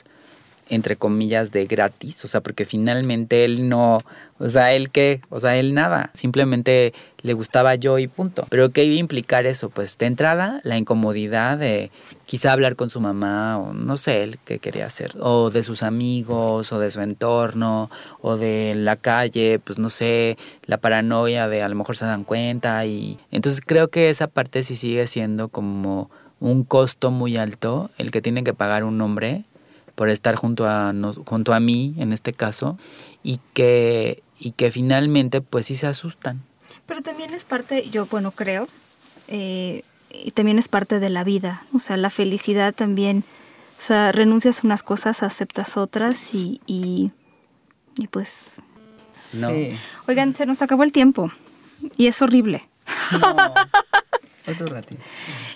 [0.70, 4.00] entre comillas, de gratis, o sea, porque finalmente él no,
[4.40, 8.46] o sea, él qué, o sea, él nada, simplemente le gustaba yo y punto.
[8.50, 9.70] Pero ¿qué iba a implicar eso?
[9.70, 11.92] Pues de entrada, la incomodidad de
[12.26, 15.84] quizá hablar con su mamá, o no sé él qué quería hacer, o de sus
[15.84, 17.90] amigos, o de su entorno,
[18.22, 22.24] o de la calle, pues no sé, la paranoia de a lo mejor se dan
[22.24, 26.10] cuenta y entonces creo que esa parte sí sigue siendo como
[26.40, 29.46] un costo muy alto el que tiene que pagar un hombre
[29.96, 30.94] por estar junto a,
[31.26, 32.78] junto a mí, en este caso,
[33.22, 36.42] y que, y que finalmente pues sí se asustan.
[36.86, 38.68] Pero también es parte, yo bueno creo,
[39.28, 43.24] eh, y también es parte de la vida, o sea, la felicidad también,
[43.78, 47.12] o sea, renuncias a unas cosas, aceptas otras y, y,
[48.10, 48.56] pues...
[49.32, 49.50] No.
[50.08, 51.28] Oigan, se nos acabó el tiempo
[51.98, 52.70] y es horrible.
[53.20, 53.36] No.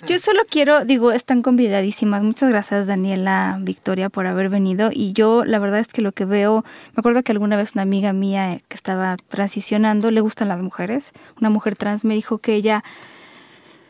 [0.06, 2.22] Yo solo quiero, digo, están convidadísimas.
[2.22, 4.90] Muchas gracias, Daniela, Victoria, por haber venido.
[4.92, 6.64] Y yo, la verdad es que lo que veo,
[6.94, 11.12] me acuerdo que alguna vez una amiga mía que estaba transicionando, le gustan las mujeres,
[11.40, 12.82] una mujer trans me dijo que ella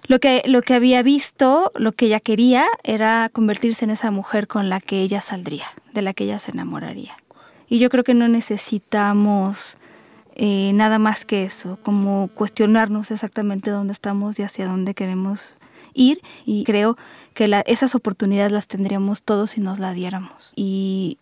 [0.08, 4.48] lo que, lo que había visto, lo que ella quería, era convertirse en esa mujer
[4.48, 7.14] con la que ella saldría, de la que ella se enamoraría.
[7.68, 9.76] Y yo creo que no necesitamos
[10.38, 15.56] eh, nada más que eso, como cuestionarnos exactamente dónde estamos y hacia dónde queremos
[15.94, 16.96] ir y creo
[17.34, 20.52] que esas oportunidades las tendríamos todos si nos las diéramos.
[20.54, 21.18] Y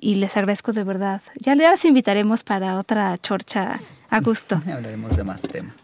[0.00, 1.22] les agradezco de verdad.
[1.36, 3.80] Ya les invitaremos para otra chorcha
[4.10, 4.60] a gusto.
[4.72, 5.74] Hablaremos de más temas.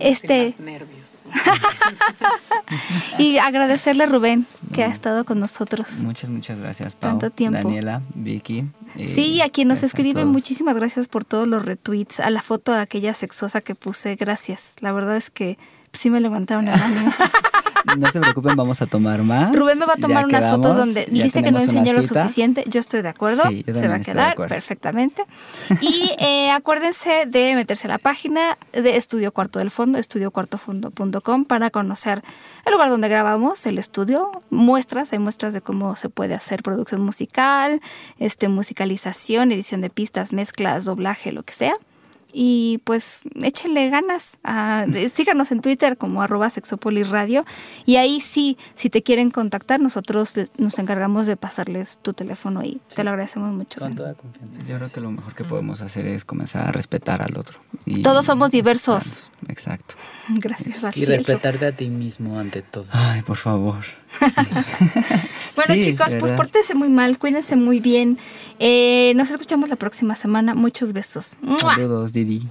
[0.00, 0.54] Este-
[3.18, 6.00] y agradecerle a Rubén que ha estado con nosotros.
[6.00, 7.10] Muchas, muchas gracias, Pau.
[7.12, 7.58] Tanto tiempo.
[7.58, 8.66] Daniela, Vicky.
[8.96, 12.72] eh, Sí, a quien nos escribe, muchísimas gracias por todos los retweets, a la foto
[12.74, 14.74] aquella sexosa que puse, gracias.
[14.80, 15.58] La verdad es que
[15.92, 17.12] sí me levantaron el ánimo.
[17.96, 19.54] No se preocupen, vamos a tomar más.
[19.54, 22.02] Rubén me va a Ya tomar unas fotos donde ya dice que no enseñó lo
[22.02, 22.64] suficiente.
[22.68, 23.42] Yo estoy de acuerdo.
[23.48, 25.24] Sí, Se va a quedar perfectamente.
[25.80, 31.70] Y eh, acuérdense de meterse a la página de Estudio Cuarto del Fondo, estudiocuartofondo.com, para
[31.70, 32.22] conocer
[32.66, 37.00] el lugar donde grabamos, el estudio, muestras, hay muestras de cómo se puede hacer producción
[37.00, 37.80] musical,
[38.18, 41.74] este, musicalización, edición de pistas, mezclas, doblaje, lo que sea.
[42.32, 44.36] Y pues échenle ganas.
[44.44, 47.44] a- eh, síganos en Twitter como arroba sexopolisradio.
[47.86, 52.80] Y ahí sí, si te quieren contactar, nosotros nos encargamos de pasarles tu teléfono y
[52.94, 53.80] te lo agradecemos mucho.
[53.80, 54.60] Con toda confianza.
[54.66, 57.58] Yo creo que lo mejor que podemos hacer es comenzar a respetar al otro.
[57.86, 59.30] y Todos somos diversos.
[59.48, 59.94] Exacto.
[60.28, 60.96] Gracias.
[60.96, 62.86] Y respetarte a ti mismo ante todo.
[62.92, 63.84] Ay, por favor.
[65.70, 68.18] Bueno Sí, chicos, pues pórtense muy mal, cuídense muy bien.
[68.58, 70.54] Eh, nos escuchamos la próxima semana.
[70.54, 71.36] Muchos besos.
[71.58, 72.48] Saludos, Didi.